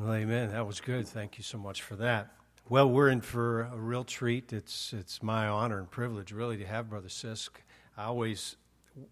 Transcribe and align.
Well, 0.00 0.14
amen. 0.14 0.52
That 0.52 0.66
was 0.66 0.80
good. 0.80 1.06
Thank 1.06 1.36
you 1.36 1.44
so 1.44 1.58
much 1.58 1.82
for 1.82 1.94
that. 1.96 2.30
Well, 2.70 2.88
we're 2.88 3.10
in 3.10 3.20
for 3.20 3.64
a 3.64 3.76
real 3.76 4.02
treat. 4.02 4.50
It's 4.50 4.94
it's 4.94 5.22
my 5.22 5.46
honor 5.46 5.78
and 5.78 5.90
privilege, 5.90 6.32
really, 6.32 6.56
to 6.56 6.64
have 6.64 6.88
Brother 6.88 7.08
Sisk. 7.08 7.50
I 7.98 8.04
always 8.04 8.56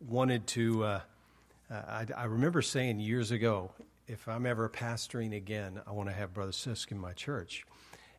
wanted 0.00 0.46
to. 0.46 0.84
Uh, 0.84 1.00
I, 1.70 2.06
I, 2.16 2.24
remember 2.24 2.62
saying 2.62 3.00
years 3.00 3.32
ago, 3.32 3.70
if 4.06 4.26
I'm 4.26 4.46
ever 4.46 4.66
pastoring 4.70 5.36
again, 5.36 5.78
I 5.86 5.92
want 5.92 6.08
to 6.08 6.14
have 6.14 6.32
Brother 6.32 6.52
Sisk 6.52 6.90
in 6.90 6.98
my 6.98 7.12
church. 7.12 7.66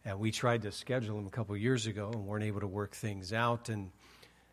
And 0.06 0.20
we 0.20 0.30
tried 0.30 0.62
to 0.62 0.72
schedule 0.72 1.18
him 1.18 1.26
a 1.26 1.32
couple 1.32 1.58
years 1.58 1.88
ago 1.88 2.12
and 2.14 2.28
weren't 2.28 2.44
able 2.44 2.60
to 2.60 2.68
work 2.68 2.92
things 2.92 3.34
out. 3.34 3.70
And 3.70 3.90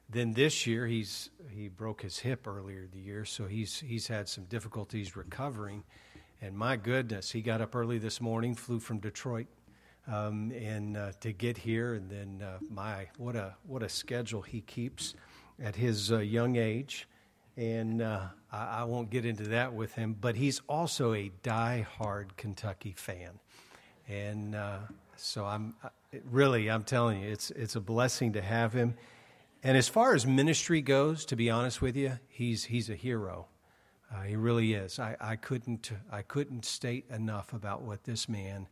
then 0.09 0.33
this 0.33 0.67
year, 0.67 0.87
he's 0.87 1.29
he 1.51 1.69
broke 1.69 2.01
his 2.01 2.19
hip 2.19 2.47
earlier 2.47 2.85
in 2.85 2.91
the 2.93 3.07
year, 3.07 3.27
so 3.27 3.45
he's 3.45 3.79
he's 3.79 4.07
had 4.07 4.27
some 4.27 4.45
difficulties 4.45 5.17
recovering. 5.17 5.85
And 6.43 6.57
my 6.57 6.77
goodness, 6.77 7.31
he 7.31 7.41
got 7.41 7.61
up 7.61 7.75
early 7.75 7.99
this 7.99 8.21
morning, 8.21 8.55
flew 8.55 8.79
from 8.79 8.99
Detroit, 8.99 9.47
um, 10.07 10.53
and 10.53 10.97
uh, 10.97 11.13
to 11.21 11.33
get 11.33 11.57
here, 11.57 11.95
and 11.95 12.11
then 12.11 12.47
uh, 12.47 12.59
my 12.71 13.09
what 13.17 13.37
a 13.37 13.55
what 13.67 13.83
a 13.83 13.89
schedule 13.89 14.43
he 14.43 14.61
keeps 14.61 15.15
at 15.63 15.77
his 15.77 16.13
uh, 16.13 16.19
young 16.19 16.57
age. 16.57 17.09
And 17.57 18.03
uh, 18.03 18.27
I, 18.53 18.81
I, 18.81 18.85
won't 18.85 19.09
get 19.09 19.25
into 19.25 19.45
that 19.45 19.73
with 19.73 19.95
him, 19.95 20.15
but 20.21 20.37
he's 20.37 20.61
also 20.69 21.15
a 21.15 21.33
die-hard 21.43 22.37
Kentucky 22.37 22.93
fan, 22.93 23.41
and 24.07 24.55
uh, 24.55 24.81
so 25.17 25.47
I'm 25.47 25.75
uh, 25.83 25.89
really 26.31 26.71
I'm 26.71 26.85
telling 26.85 27.23
you, 27.23 27.31
it's 27.31 27.51
it's 27.53 27.77
a 27.77 27.81
blessing 27.81 28.35
to 28.35 28.43
have 28.43 28.75
him. 28.75 28.95
And 29.63 29.77
as 29.77 29.89
far 29.89 30.15
as 30.15 30.27
ministry 30.27 30.81
goes, 30.81 31.25
to 31.25 31.35
be 31.35 31.51
honest 31.51 31.83
with 31.83 31.97
you, 31.97 32.21
he's, 32.29 32.65
he's 32.67 32.89
a 32.89 32.95
hero. 32.95 33.49
Uh, 34.13 34.23
he 34.23 34.37
really 34.37 34.75
is. 34.75 34.99
I, 34.99 35.17
I, 35.21 35.37
couldn't, 35.37 35.91
I 36.11 36.23
couldn't 36.23 36.65
state 36.65 37.07
enough 37.11 37.53
about 37.53 37.83
what 37.83 38.05
this 38.05 38.29
man 38.29 38.69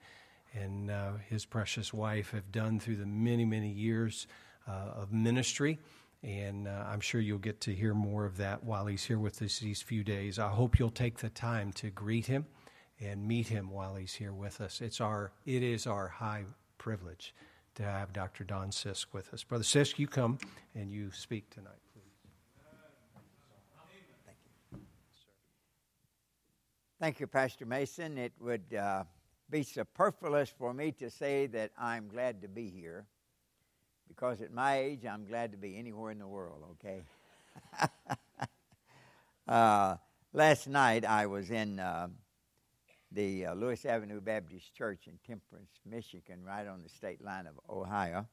and 0.55 0.91
uh, 0.91 1.13
his 1.29 1.45
precious 1.45 1.93
wife 1.93 2.31
have 2.31 2.53
done 2.53 2.79
through 2.79 2.97
the 2.97 3.07
many, 3.07 3.45
many 3.45 3.71
years 3.71 4.27
uh, 4.69 4.93
of 4.95 5.13
ministry. 5.13 5.79
And 6.23 6.69
uh, 6.69 6.85
I'm 6.87 7.01
sure 7.01 7.21
you'll 7.21 7.39
get 7.39 7.61
to 7.63 7.75
hear 7.75 7.93
more 7.93 8.25
of 8.25 8.37
that 8.39 8.65
while 8.65 8.87
he's 8.87 9.05
here 9.05 9.19
with 9.19 9.43
us 9.43 9.59
these 9.59 9.83
few 9.83 10.05
days. 10.05 10.39
I 10.39 10.49
hope 10.49 10.79
you'll 10.79 10.91
take 10.91 11.19
the 11.19 11.29
time 11.29 11.73
to 11.75 11.91
greet 11.91 12.27
him 12.27 12.47
and 13.01 13.27
meet 13.27 13.49
him 13.49 13.71
while 13.71 13.97
he's 13.97 14.15
here 14.15 14.33
with 14.33 14.61
us. 14.61 14.81
It's 14.81 15.01
our, 15.01 15.33
it 15.45 15.63
is 15.63 15.87
our 15.87 16.09
high 16.09 16.45
privilege 16.79 17.35
to 17.75 17.83
have 17.83 18.13
Dr. 18.13 18.45
Don 18.45 18.71
Sisk 18.71 19.07
with 19.13 19.35
us. 19.35 19.43
Brother 19.43 19.65
Sisk, 19.65 19.99
you 19.99 20.07
come 20.07 20.39
and 20.75 20.91
you 20.91 21.11
speak 21.11 21.51
tonight, 21.51 21.81
please. 21.93 22.05
Thank 24.25 24.39
you. 24.73 24.79
Thank 27.01 27.19
you, 27.19 27.27
Pastor 27.27 27.67
Mason. 27.67 28.19
It 28.19 28.33
would 28.39 28.73
uh, 28.73 29.03
be 29.51 29.65
superfluous 29.65 30.49
for 30.49 30.73
me 30.73 30.93
to 30.93 31.11
say 31.11 31.47
that 31.49 31.73
I'm 31.77 32.07
glad 32.07 32.43
to 32.43 32.49
be 32.49 32.71
here 32.71 33.05
because 34.07 34.41
at 34.41 34.53
my 34.53 34.79
age, 34.79 35.05
I'm 35.05 35.27
glad 35.27 35.51
to 35.51 35.59
be 35.59 35.77
anywhere 35.77 36.13
in 36.13 36.21
the 36.21 36.27
world, 36.29 36.63
okay? 36.75 37.03
uh, 39.49 39.97
last 40.33 40.69
night, 40.69 41.05
I 41.05 41.27
was 41.27 41.51
in. 41.51 41.81
Uh, 41.81 42.09
the 43.11 43.47
uh, 43.47 43.55
Lewis 43.55 43.85
Avenue 43.85 44.21
Baptist 44.21 44.75
Church 44.75 45.07
in 45.07 45.13
Temperance, 45.25 45.71
Michigan, 45.87 46.43
right 46.45 46.67
on 46.67 46.83
the 46.83 46.89
state 46.89 47.23
line 47.25 47.47
of 47.47 47.55
Ohio. 47.71 48.27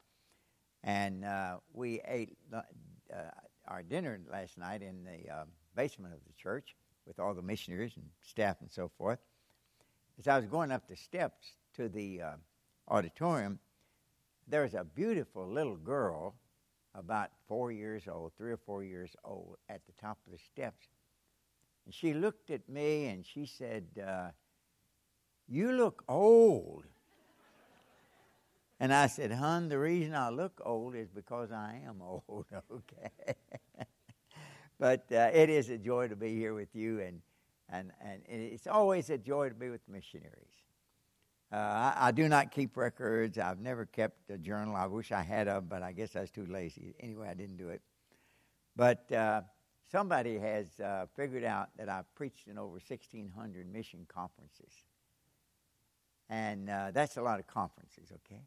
And 0.83 1.23
uh, 1.23 1.57
we 1.71 2.01
ate 2.07 2.35
uh, 2.51 2.61
our 3.67 3.83
dinner 3.83 4.19
last 4.31 4.57
night 4.57 4.81
in 4.81 5.03
the 5.03 5.45
basement 5.75 6.15
of 6.15 6.19
the 6.25 6.33
church 6.33 6.75
with 7.05 7.19
all 7.19 7.33
the 7.33 7.41
missionaries 7.41 7.93
and 7.95 8.05
staff 8.21 8.57
and 8.61 8.71
so 8.71 8.89
forth. 8.97 9.19
As 10.19 10.27
I 10.27 10.37
was 10.37 10.45
going 10.45 10.71
up 10.71 10.87
the 10.87 10.95
steps 10.95 11.55
to 11.75 11.89
the 11.89 12.21
uh, 12.21 12.31
auditorium, 12.87 13.59
there 14.47 14.63
was 14.63 14.73
a 14.73 14.83
beautiful 14.83 15.47
little 15.47 15.77
girl, 15.77 16.35
about 16.93 17.29
four 17.47 17.71
years 17.71 18.03
old, 18.07 18.33
three 18.37 18.51
or 18.51 18.57
four 18.57 18.83
years 18.83 19.15
old, 19.23 19.57
at 19.69 19.81
the 19.85 19.93
top 20.01 20.17
of 20.25 20.33
the 20.33 20.39
steps. 20.39 20.87
And 21.85 21.93
she 21.93 22.13
looked 22.13 22.51
at 22.51 22.67
me 22.67 23.07
and 23.07 23.25
she 23.25 23.45
said, 23.45 23.85
uh, 24.05 24.29
you 25.47 25.71
look 25.71 26.03
old. 26.07 26.85
And 28.79 28.93
I 28.93 29.07
said, 29.07 29.31
Hun, 29.31 29.69
the 29.69 29.77
reason 29.77 30.15
I 30.15 30.29
look 30.29 30.59
old 30.65 30.95
is 30.95 31.07
because 31.09 31.51
I 31.51 31.81
am 31.85 32.01
old, 32.01 32.45
okay? 32.71 33.35
But 34.81 35.05
uh, 35.11 35.29
it 35.31 35.51
is 35.51 35.69
a 35.69 35.77
joy 35.77 36.07
to 36.07 36.15
be 36.15 36.35
here 36.35 36.55
with 36.55 36.75
you, 36.75 37.01
and, 37.01 37.21
and, 37.69 37.91
and 38.01 38.23
it's 38.27 38.65
always 38.65 39.11
a 39.11 39.17
joy 39.17 39.47
to 39.47 39.53
be 39.53 39.69
with 39.69 39.87
missionaries. 39.87 40.55
Uh, 41.53 41.57
I, 41.57 41.93
I, 42.07 42.11
do 42.11 42.27
not 42.27 42.49
keep 42.49 42.75
records. 42.75 43.37
I've 43.37 43.59
never 43.59 43.85
kept 43.85 44.31
a 44.31 44.39
journal. 44.39 44.75
I 44.75 44.87
wish 44.87 45.11
I 45.11 45.21
had 45.21 45.47
of, 45.47 45.69
but 45.69 45.83
I 45.83 45.91
guess 45.91 46.15
I 46.15 46.21
was 46.21 46.31
too 46.31 46.47
lazy. 46.47 46.95
Anyway, 46.99 47.27
I 47.29 47.35
didn't 47.35 47.57
do 47.57 47.69
it. 47.69 47.81
But 48.75 49.11
uh, 49.11 49.41
somebody 49.91 50.39
has 50.39 50.79
uh, 50.79 51.05
figured 51.15 51.43
out 51.43 51.69
that 51.77 51.87
I've 51.87 52.11
preached 52.15 52.47
in 52.47 52.57
over 52.57 52.71
1,600 52.71 53.71
mission 53.71 54.07
conferences. 54.11 54.73
And 56.27 56.71
uh, 56.71 56.89
that's 56.91 57.17
a 57.17 57.21
lot 57.21 57.39
of 57.39 57.45
conferences, 57.45 58.11
okay? 58.11 58.41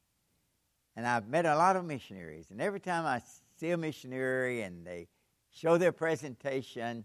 And 0.96 1.06
I've 1.06 1.28
met 1.28 1.46
a 1.46 1.54
lot 1.54 1.76
of 1.76 1.84
missionaries. 1.84 2.50
And 2.50 2.60
every 2.60 2.80
time 2.80 3.06
I 3.06 3.22
see 3.60 3.70
a 3.70 3.76
missionary 3.76 4.62
and 4.62 4.84
they 4.84 5.06
show 5.54 5.78
their 5.78 5.92
presentation 5.92 7.04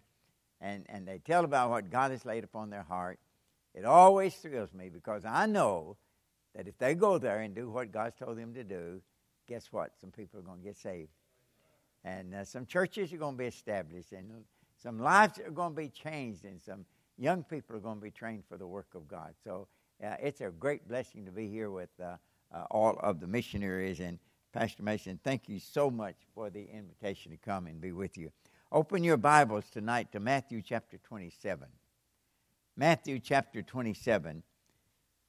and, 0.59 0.85
and 0.89 1.07
they 1.07 1.19
tell 1.19 1.45
about 1.45 1.69
what 1.69 1.89
God 1.89 2.11
has 2.11 2.25
laid 2.25 2.43
upon 2.43 2.69
their 2.69 2.83
heart, 2.83 3.19
it 3.73 3.85
always 3.85 4.35
thrills 4.35 4.73
me 4.73 4.89
because 4.89 5.23
I 5.23 5.45
know 5.45 5.95
that 6.55 6.67
if 6.67 6.77
they 6.77 6.95
go 6.95 7.17
there 7.17 7.39
and 7.39 7.55
do 7.55 7.69
what 7.69 7.91
God's 7.91 8.17
told 8.17 8.37
them 8.37 8.53
to 8.55 8.63
do, 8.63 9.01
guess 9.47 9.71
what? 9.71 9.91
Some 10.01 10.11
people 10.11 10.39
are 10.39 10.43
going 10.43 10.59
to 10.59 10.65
get 10.65 10.77
saved. 10.77 11.11
And 12.03 12.33
uh, 12.33 12.43
some 12.43 12.65
churches 12.65 13.13
are 13.13 13.17
going 13.17 13.35
to 13.35 13.39
be 13.39 13.45
established, 13.45 14.13
and 14.13 14.43
some 14.81 14.99
lives 14.99 15.39
are 15.39 15.51
going 15.51 15.71
to 15.73 15.81
be 15.81 15.89
changed, 15.89 16.45
and 16.45 16.61
some 16.61 16.85
young 17.17 17.43
people 17.43 17.75
are 17.75 17.79
going 17.79 17.97
to 17.97 18.01
be 18.01 18.11
trained 18.11 18.43
for 18.47 18.57
the 18.57 18.65
work 18.65 18.87
of 18.95 19.07
God. 19.07 19.33
So 19.43 19.67
uh, 20.03 20.15
it's 20.21 20.41
a 20.41 20.49
great 20.49 20.87
blessing 20.87 21.25
to 21.25 21.31
be 21.31 21.47
here 21.47 21.69
with 21.69 21.89
uh, 22.01 22.15
uh, 22.53 22.63
all 22.71 22.97
of 23.01 23.19
the 23.19 23.27
missionaries. 23.27 23.99
And 23.99 24.17
Pastor 24.51 24.81
Mason, 24.81 25.19
thank 25.23 25.47
you 25.47 25.59
so 25.59 25.91
much 25.91 26.15
for 26.33 26.49
the 26.49 26.67
invitation 26.73 27.31
to 27.31 27.37
come 27.37 27.67
and 27.67 27.79
be 27.79 27.91
with 27.91 28.17
you. 28.17 28.31
Open 28.71 29.03
your 29.03 29.17
Bibles 29.17 29.65
tonight 29.71 30.11
to 30.11 30.19
Matthew 30.19 30.63
chapter 30.63 30.97
27. 30.97 31.67
Matthew 32.75 33.19
chapter 33.19 33.61
27. 33.61 34.41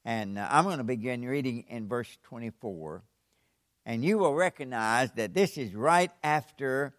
And 0.06 0.38
uh, 0.38 0.48
I'm 0.50 0.64
going 0.64 0.78
to 0.78 0.84
begin 0.84 1.22
reading 1.22 1.66
in 1.68 1.86
verse 1.86 2.16
24. 2.22 3.02
And 3.84 4.02
you 4.02 4.16
will 4.16 4.34
recognize 4.34 5.12
that 5.12 5.34
this 5.34 5.58
is 5.58 5.74
right 5.74 6.10
after 6.24 6.94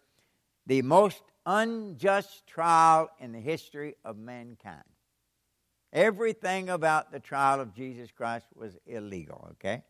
the 0.64 0.82
most 0.82 1.22
unjust 1.44 2.46
trial 2.46 3.10
in 3.18 3.32
the 3.32 3.40
history 3.40 3.96
of 4.04 4.16
mankind. 4.16 4.84
Everything 5.92 6.68
about 6.68 7.10
the 7.10 7.18
trial 7.18 7.60
of 7.60 7.74
Jesus 7.74 8.12
Christ 8.12 8.46
was 8.54 8.78
illegal, 8.86 9.48
okay? 9.52 9.82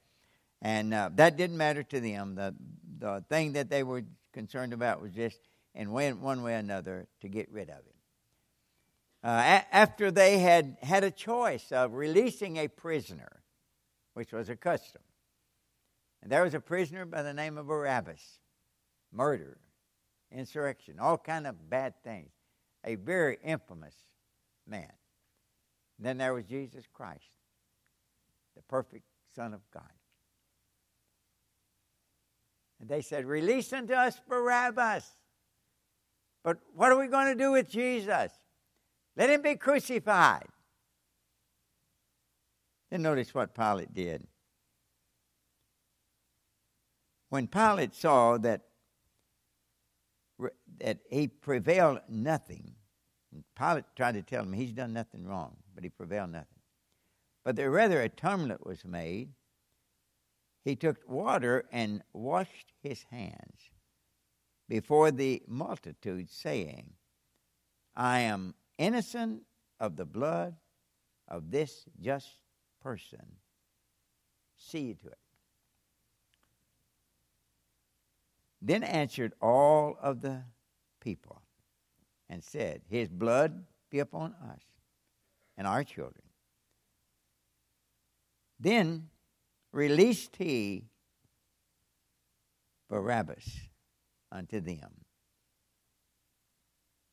And 0.63 0.95
uh, 0.95 1.11
that 1.17 1.37
didn't 1.37 1.57
matter 1.57 1.83
to 1.83 2.01
them. 2.01 2.37
The, 2.37 2.55
the 2.99 3.25
thing 3.29 3.55
that 3.55 3.69
they 3.69 3.83
were 3.83 4.05
concerned 4.33 4.73
about 4.73 5.03
was 5.03 5.13
just, 5.13 5.41
way, 5.75 6.13
one 6.13 6.45
way 6.45 6.55
or 6.55 6.59
another, 6.59 7.09
to 7.21 7.29
get 7.29 7.51
rid 7.51 7.69
of 7.69 7.77
him. 7.77 7.83
Uh, 9.25 9.29
a- 9.29 9.75
after 9.75 10.13
they 10.13 10.39
had 10.39 10.77
had 10.83 11.03
a 11.03 11.11
choice 11.11 11.73
of 11.73 11.95
releasing 11.95 12.59
a 12.59 12.69
prisoner, 12.69 13.43
which 14.15 14.33
was 14.33 14.49
a 14.49 14.57
custom, 14.57 15.03
and 16.23 16.31
there 16.31 16.45
was 16.45 16.55
a 16.55 16.61
prisoner 16.61 17.05
by 17.07 17.23
the 17.23 17.35
name 17.35 17.59
of 17.59 17.67
Barabbas, 17.67 18.39
murder, 19.13 19.59
insurrection, 20.31 21.01
all 21.01 21.19
kind 21.19 21.47
of 21.47 21.69
bad 21.69 21.95
things, 22.05 22.31
a 22.85 22.95
very 22.95 23.39
infamous 23.43 23.97
man. 24.65 24.93
Then 25.99 26.19
there 26.19 26.35
was 26.35 26.45
Jesus 26.45 26.85
Christ, 26.93 27.37
the 28.55 28.63
perfect 28.63 29.05
Son 29.35 29.55
of 29.55 29.61
God. 29.73 29.83
And 32.83 32.91
they 32.91 33.01
said, 33.01 33.25
Release 33.25 33.73
unto 33.73 33.95
us 33.95 34.21
Barabbas. 34.29 35.09
But 36.45 36.59
what 36.75 36.93
are 36.93 36.99
we 36.99 37.07
going 37.07 37.29
to 37.29 37.43
do 37.43 37.53
with 37.53 37.71
Jesus? 37.71 38.31
Let 39.17 39.31
him 39.31 39.41
be 39.41 39.55
crucified. 39.55 40.47
Then 42.91 43.01
notice 43.01 43.33
what 43.33 43.55
Pilate 43.55 43.95
did. 43.95 44.27
When 47.31 47.47
Pilate 47.47 47.95
saw 47.95 48.37
that, 48.39 48.63
that 50.81 50.99
he 51.09 51.29
prevailed 51.29 52.01
nothing, 52.09 52.75
Pilate 53.57 53.85
tried 53.97 54.15
to 54.15 54.23
tell 54.23 54.43
him 54.43 54.53
he's 54.53 54.73
done 54.73 54.93
nothing 54.93 55.27
wrong 55.27 55.57
but 55.75 55.85
he 55.85 55.91
prevailed 55.91 56.31
nothing. 56.31 56.47
But 57.45 57.57
there 57.57 57.71
rather 57.71 58.01
atonement 58.01 58.65
was 58.67 58.85
made. 58.85 59.31
He 60.65 60.77
took 60.77 60.99
water 61.09 61.65
and 61.73 62.03
washed 62.13 62.73
his 62.83 63.05
hands 63.11 63.71
before 64.69 65.11
the 65.11 65.43
multitude, 65.47 66.31
saying, 66.31 66.93
I 67.97 68.21
am 68.21 68.55
innocent 68.79 69.43
of 69.81 69.97
the 69.97 70.05
blood 70.05 70.55
of 71.29 71.51
this 71.51 71.85
just 72.01 72.29
person 72.81 73.37
see 74.57 74.95
to 74.95 75.09
it. 75.09 75.19
Then 78.61 78.85
answered 78.85 79.33
all 79.41 79.97
of 80.01 80.21
the 80.21 80.45
people 81.01 81.43
and 82.29 82.43
said, 82.45 82.83
His 82.89 83.09
blood 83.09 83.65
be 83.91 83.99
upon 83.99 84.35
us 84.35 84.63
and 85.57 85.67
our 85.67 85.83
children. 85.83 86.25
Then 88.61 89.09
released 89.73 90.37
he 90.37 90.85
Barabbas 92.89 93.49
unto 94.31 94.61
them. 94.61 94.91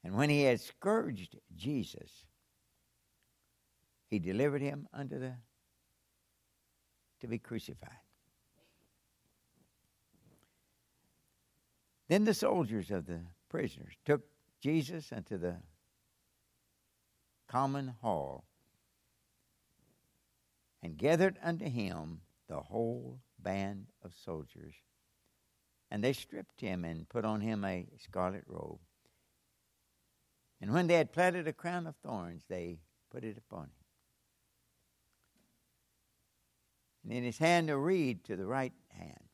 And 0.04 0.16
when 0.16 0.30
he 0.30 0.44
had 0.44 0.60
scourged 0.60 1.38
Jesus, 1.56 2.26
he 4.10 4.20
delivered 4.20 4.62
him 4.62 4.88
unto 4.94 5.20
the 5.20 5.36
to 7.22 7.28
be 7.28 7.38
crucified. 7.38 7.92
Then 12.08 12.24
the 12.24 12.34
soldiers 12.34 12.92
of 12.92 13.06
the 13.06 13.22
prisoners 13.50 13.94
took 14.06 14.22
Jesus 14.62 15.12
unto 15.12 15.38
the 15.38 15.58
common 17.48 17.94
hall 18.02 18.46
and 20.82 20.98
gathered 20.98 21.38
unto 21.44 21.66
him 21.66 22.22
the 22.50 22.60
whole 22.60 23.22
band 23.38 23.86
of 24.04 24.14
soldiers. 24.26 24.74
And 25.92 26.04
they 26.04 26.14
stripped 26.14 26.60
him 26.60 26.84
and 26.84 27.08
put 27.08 27.24
on 27.24 27.42
him 27.42 27.64
a 27.64 27.88
scarlet 28.04 28.44
robe. 28.48 28.80
And 30.60 30.74
when 30.74 30.88
they 30.88 30.96
had 30.96 31.14
platted 31.14 31.48
a 31.48 31.54
crown 31.54 31.88
of 31.88 31.96
thorns, 32.04 32.44
they 32.50 32.80
put 33.12 33.24
it 33.24 33.38
upon 33.38 33.64
him. 33.64 33.72
And 37.04 37.14
in 37.14 37.24
his 37.24 37.38
hand 37.38 37.70
a 37.70 37.78
reed 37.78 38.26
to 38.26 38.36
the 38.36 38.46
right 38.46 38.74
hand. 38.90 39.30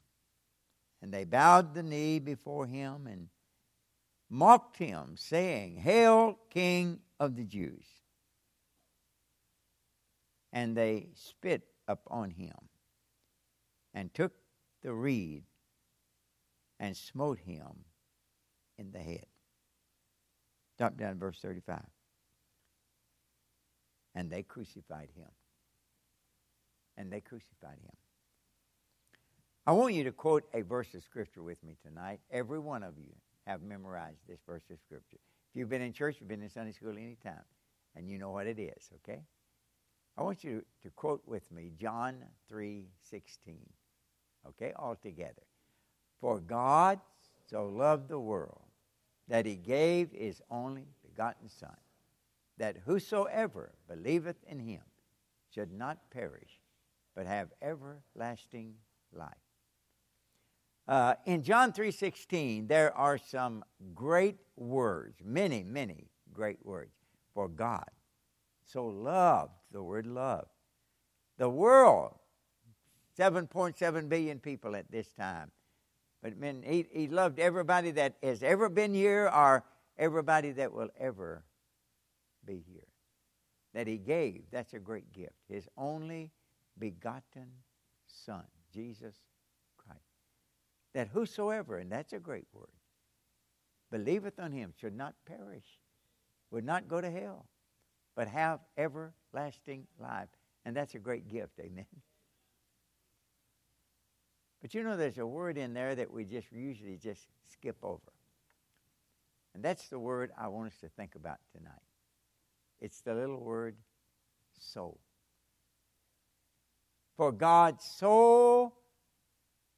And 1.02 1.14
they 1.14 1.24
bowed 1.24 1.74
the 1.74 1.84
knee 1.84 2.20
before 2.20 2.68
him 2.68 3.08
and 3.08 3.30
mocked 4.30 4.78
him, 4.78 5.16
saying, 5.18 5.78
Hail, 5.78 6.38
King 6.50 7.00
of 7.20 7.36
the 7.36 7.44
Jews! 7.44 7.86
And 10.54 10.76
they 10.76 11.10
spit 11.16 11.64
upon 11.88 12.32
him 12.32 12.56
and 13.96 14.14
took 14.14 14.34
the 14.84 14.94
reed 14.94 15.44
and 16.80 16.96
smote 16.96 17.40
him 17.40 17.86
in 18.78 18.92
the 18.92 19.00
head. 19.00 19.26
Drop 20.78 20.98
down 20.98 21.14
to 21.14 21.16
verse 21.16 21.40
35. 21.42 21.82
And 24.14 24.30
they 24.30 24.44
crucified 24.44 25.10
him. 25.16 25.30
And 26.98 27.12
they 27.12 27.22
crucified 27.22 27.80
him. 27.82 27.96
I 29.66 29.72
want 29.72 29.96
you 29.96 30.04
to 30.04 30.12
quote 30.12 30.44
a 30.54 30.62
verse 30.62 30.94
of 30.94 31.02
Scripture 31.02 31.42
with 31.42 31.64
me 31.64 31.76
tonight. 31.82 32.20
Every 32.30 32.60
one 32.60 32.84
of 32.84 32.98
you 32.98 33.12
have 33.48 33.64
memorized 33.64 34.20
this 34.28 34.40
verse 34.46 34.64
of 34.70 34.78
Scripture. 34.80 35.18
If 35.50 35.60
you've 35.60 35.70
been 35.70 35.82
in 35.82 35.94
church, 35.94 36.18
you've 36.20 36.30
been 36.30 36.44
in 36.44 36.50
Sunday 36.50 36.74
school 36.74 36.92
any 36.92 37.18
time, 37.24 37.44
and 37.96 38.08
you 38.08 38.18
know 38.18 38.32
what 38.32 38.46
it 38.46 38.60
is, 38.60 38.90
okay? 38.98 39.22
I 40.18 40.24
want 40.24 40.44
you 40.44 40.64
to 40.84 40.90
quote 40.92 41.24
with 41.26 41.52
me 41.52 41.72
John 41.80 42.18
3 42.48 42.86
16. 43.10 43.58
Okay, 44.48 44.74
all 44.76 44.96
together. 44.96 45.44
For 46.22 46.40
God 46.40 47.00
so 47.50 47.68
loved 47.68 48.10
the 48.10 48.20
world 48.20 48.62
that 49.28 49.46
he 49.46 49.56
gave 49.56 50.12
his 50.12 50.42
only 50.50 50.88
begotten 51.04 51.50
Son, 51.50 51.76
that 52.58 52.78
whosoever 52.86 53.74
believeth 53.88 54.38
in 54.48 54.60
him 54.60 54.82
should 55.54 55.72
not 55.72 56.10
perish, 56.12 56.62
but 57.16 57.26
have 57.26 57.50
everlasting 57.62 58.76
life. 59.14 59.30
Uh, 60.88 61.16
in 61.26 61.42
John 61.42 61.74
3:16, 61.74 62.68
there 62.68 62.96
are 62.96 63.18
some 63.18 63.64
great 63.94 64.40
words, 64.56 65.20
many, 65.24 65.64
many 65.64 66.10
great 66.32 66.64
words. 66.64 66.94
For 67.34 67.48
God 67.48 67.90
so 68.64 68.86
loved, 68.86 69.54
the 69.72 69.84
word 69.84 70.06
love, 70.06 70.48
the 71.38 71.50
world, 71.50 72.18
7.7 73.18 74.10
billion 74.10 74.40
people 74.40 74.76
at 74.76 74.92
this 74.92 75.12
time, 75.14 75.52
but 76.22 76.38
man, 76.38 76.64
he, 76.66 76.88
he 76.92 77.08
loved 77.08 77.40
everybody 77.40 77.92
that 77.92 78.16
has 78.24 78.42
ever 78.42 78.68
been 78.68 78.94
here 78.94 79.30
or 79.34 79.64
everybody 79.98 80.52
that 80.54 80.74
will 80.74 80.90
ever 81.00 81.44
be 82.46 82.64
here. 82.68 82.88
That 83.74 83.88
he 83.88 83.98
gave, 83.98 84.44
that's 84.52 84.74
a 84.74 84.80
great 84.80 85.12
gift. 85.14 85.36
His 85.50 85.68
only 85.78 86.32
begotten 86.80 87.48
Son, 88.08 88.46
Jesus 88.74 89.16
Christ. 89.78 90.00
That 90.94 91.10
whosoever, 91.10 91.78
and 91.78 91.92
that's 91.92 92.14
a 92.14 92.20
great 92.20 92.48
word, 92.54 92.68
believeth 93.92 94.40
on 94.40 94.52
him 94.52 94.74
should 94.80 94.96
not 94.96 95.14
perish, 95.26 95.80
would 96.52 96.66
not 96.66 96.88
go 96.88 97.02
to 97.02 97.12
hell, 97.12 97.46
but 98.16 98.28
have 98.28 98.62
everlasting 98.78 99.88
life. 100.00 100.30
And 100.66 100.76
that's 100.76 100.96
a 100.96 101.00
great 101.00 101.28
gift, 101.28 101.60
amen. 101.60 101.86
But 104.66 104.74
you 104.74 104.82
know, 104.82 104.98
there's 104.98 105.20
a 105.20 105.28
word 105.28 105.60
in 105.60 105.76
there 105.76 105.94
that 105.94 106.12
we 106.12 106.26
just 106.26 106.52
usually 106.52 106.98
just 106.98 107.28
skip 107.52 107.78
over. 107.84 108.12
And 109.54 109.62
that's 109.62 109.90
the 109.90 110.00
word 110.00 110.32
I 110.36 110.48
want 110.48 110.72
us 110.72 110.80
to 110.80 110.90
think 110.90 111.14
about 111.14 111.38
tonight. 111.56 111.84
It's 112.82 113.00
the 113.02 113.14
little 113.14 113.40
word 113.40 113.76
so. 114.60 114.98
For 117.16 117.32
God 117.32 117.80
so 117.80 118.74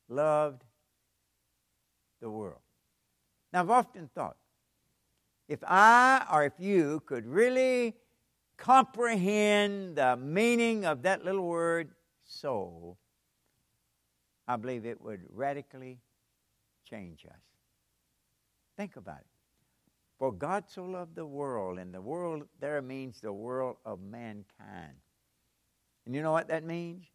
loved 0.07 0.63
the 2.21 2.29
world. 2.29 2.61
Now, 3.51 3.63
I've 3.63 3.69
often 3.69 4.09
thought 4.15 4.37
if 5.49 5.59
I 5.67 6.25
or 6.31 6.45
if 6.45 6.53
you 6.59 7.01
could 7.05 7.25
really 7.25 7.97
comprehend 8.55 9.97
the 9.97 10.15
meaning 10.15 10.85
of 10.85 11.01
that 11.01 11.25
little 11.25 11.45
word 11.45 11.89
so, 12.23 12.95
I 14.47 14.55
believe 14.55 14.85
it 14.85 15.01
would 15.01 15.21
radically 15.29 15.99
change 16.89 17.25
us. 17.25 17.41
Think 18.77 18.95
about 18.95 19.19
it. 19.19 19.27
For 20.17 20.31
God 20.31 20.65
so 20.67 20.83
loved 20.83 21.15
the 21.15 21.25
world, 21.25 21.77
and 21.77 21.93
the 21.93 22.01
world 22.01 22.43
there 22.59 22.81
means 22.81 23.19
the 23.19 23.33
world 23.33 23.77
of 23.85 23.99
mankind. 24.01 24.95
And 26.05 26.15
you 26.15 26.21
know 26.21 26.31
what 26.31 26.47
that 26.47 26.63
means? 26.63 27.05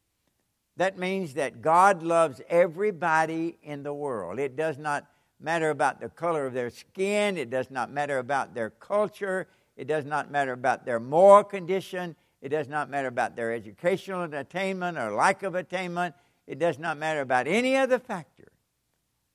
That 0.76 0.98
means 0.98 1.34
that 1.34 1.62
God 1.62 2.02
loves 2.02 2.40
everybody 2.48 3.58
in 3.62 3.82
the 3.82 3.92
world. 3.92 4.38
It 4.38 4.56
does 4.56 4.78
not 4.78 5.06
matter 5.40 5.70
about 5.70 6.00
the 6.00 6.08
color 6.08 6.46
of 6.46 6.54
their 6.54 6.70
skin, 6.70 7.36
it 7.36 7.50
does 7.50 7.70
not 7.70 7.90
matter 7.90 8.18
about 8.18 8.54
their 8.54 8.70
culture, 8.70 9.48
it 9.76 9.88
does 9.88 10.04
not 10.04 10.30
matter 10.30 10.52
about 10.52 10.84
their 10.84 11.00
moral 11.00 11.42
condition, 11.42 12.14
it 12.40 12.50
does 12.50 12.68
not 12.68 12.88
matter 12.88 13.08
about 13.08 13.34
their 13.34 13.52
educational 13.52 14.22
attainment 14.34 14.96
or 14.96 15.12
lack 15.12 15.42
of 15.42 15.54
attainment. 15.54 16.14
It 16.46 16.58
does 16.58 16.78
not 16.78 16.98
matter 16.98 17.20
about 17.20 17.46
any 17.46 17.76
other 17.76 17.98
factor. 17.98 18.52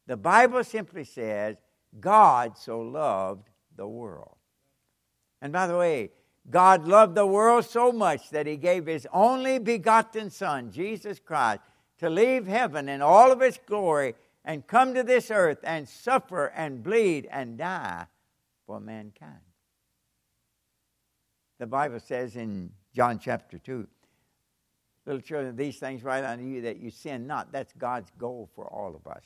The 0.08 0.18
Bible 0.18 0.64
simply 0.64 1.04
says, 1.04 1.58
God 2.00 2.58
so 2.58 2.80
loved 2.80 3.50
the 3.76 3.88
world. 3.88 4.36
And 5.42 5.54
by 5.54 5.68
the 5.68 5.78
way, 5.78 6.12
God 6.50 6.88
loved 6.88 7.16
the 7.16 7.26
world 7.26 7.66
so 7.66 7.92
much 7.92 8.30
that 8.30 8.48
he 8.48 8.56
gave 8.56 8.86
his 8.86 9.08
only 9.12 9.60
begotten 9.60 10.30
Son, 10.30 10.72
Jesus 10.72 11.20
Christ, 11.20 11.62
to 12.00 12.10
leave 12.10 12.48
heaven 12.48 12.88
in 12.88 13.02
all 13.02 13.32
of 13.32 13.42
its 13.42 13.60
glory 13.66 14.16
and 14.46 14.66
come 14.66 14.94
to 14.94 15.04
this 15.04 15.30
earth 15.30 15.60
and 15.64 15.88
suffer 15.88 16.48
and 16.48 16.84
bleed 16.84 17.28
and 17.30 17.58
die 17.58 18.06
for 18.66 18.80
mankind. 18.80 19.42
The 21.60 21.68
Bible 21.68 22.00
says 22.00 22.36
in 22.36 22.72
John 22.94 23.20
chapter 23.20 23.58
2 23.58 23.88
Little 25.08 25.22
children, 25.22 25.56
these 25.56 25.78
things 25.78 26.04
write 26.04 26.26
unto 26.26 26.44
you 26.44 26.62
that 26.64 26.82
you 26.82 26.92
sin 26.92 27.28
not. 27.28 27.54
That's 27.54 27.72
God's 27.78 28.12
goal 28.20 28.50
for 28.54 28.68
all 28.68 28.94
of 28.94 29.08
us. 29.08 29.24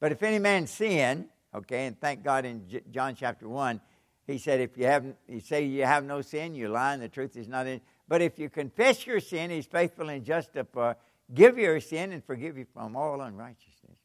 But 0.00 0.10
if 0.10 0.22
any 0.22 0.38
man 0.38 0.66
sin, 0.66 1.26
okay, 1.54 1.86
and 1.86 2.00
thank 2.00 2.24
God 2.24 2.46
in 2.46 2.66
J- 2.66 2.80
John 2.90 3.14
chapter 3.14 3.46
1, 3.46 3.78
he 4.26 4.38
said, 4.38 4.60
if 4.60 4.78
you 4.78 4.86
have, 4.86 5.04
you 5.28 5.40
say 5.40 5.66
you 5.66 5.84
have 5.84 6.04
no 6.04 6.22
sin, 6.22 6.54
you 6.54 6.68
lie, 6.68 6.94
and 6.94 7.02
the 7.02 7.10
truth 7.10 7.36
is 7.36 7.46
not 7.46 7.66
in. 7.66 7.82
But 8.08 8.22
if 8.22 8.38
you 8.38 8.48
confess 8.48 9.06
your 9.06 9.20
sin, 9.20 9.50
he's 9.50 9.66
faithful 9.66 10.08
and 10.08 10.24
just 10.24 10.54
to 10.54 10.66
uh, 10.78 10.94
forgive 11.26 11.58
your 11.58 11.78
sin 11.80 12.12
and 12.12 12.24
forgive 12.24 12.56
you 12.56 12.64
from 12.72 12.96
all 12.96 13.20
unrighteousness. 13.20 13.98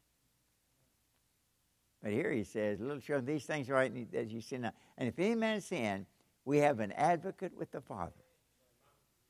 But 2.03 2.11
here 2.11 2.33
he 2.33 2.43
says, 2.43 2.81
little 2.81 2.99
children, 2.99 3.25
these 3.25 3.45
things 3.45 3.69
are 3.69 3.75
write 3.75 4.13
as 4.13 4.27
you 4.27 4.41
sin 4.41 4.63
not. 4.63 4.75
And 4.97 5.07
if 5.07 5.17
any 5.19 5.35
man 5.35 5.61
sin, 5.61 6.05
we 6.43 6.57
have 6.57 6.81
an 6.81 6.91
advocate 6.91 7.57
with 7.57 7.71
the 7.71 7.79
Father. 7.79 8.11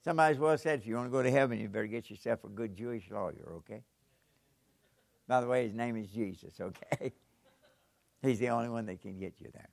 Somebody's 0.07 0.39
well 0.39 0.57
said, 0.57 0.79
if 0.79 0.87
you 0.87 0.95
want 0.95 1.07
to 1.07 1.11
go 1.11 1.21
to 1.21 1.29
heaven, 1.29 1.59
you 1.59 1.67
better 1.67 1.85
get 1.85 2.09
yourself 2.09 2.41
a 2.45 2.47
good 2.47 2.77
Jewish 2.77 3.11
lawyer, 3.11 3.55
okay? 3.57 3.81
By 5.27 5.41
the 5.41 5.47
way, 5.47 5.65
his 5.65 5.73
name 5.73 5.97
is 5.97 6.07
Jesus, 6.07 6.53
okay? 6.61 7.11
He's 8.21 8.39
the 8.39 8.47
only 8.47 8.69
one 8.69 8.85
that 8.85 9.01
can 9.01 9.19
get 9.19 9.33
you 9.41 9.49
there. 9.53 9.67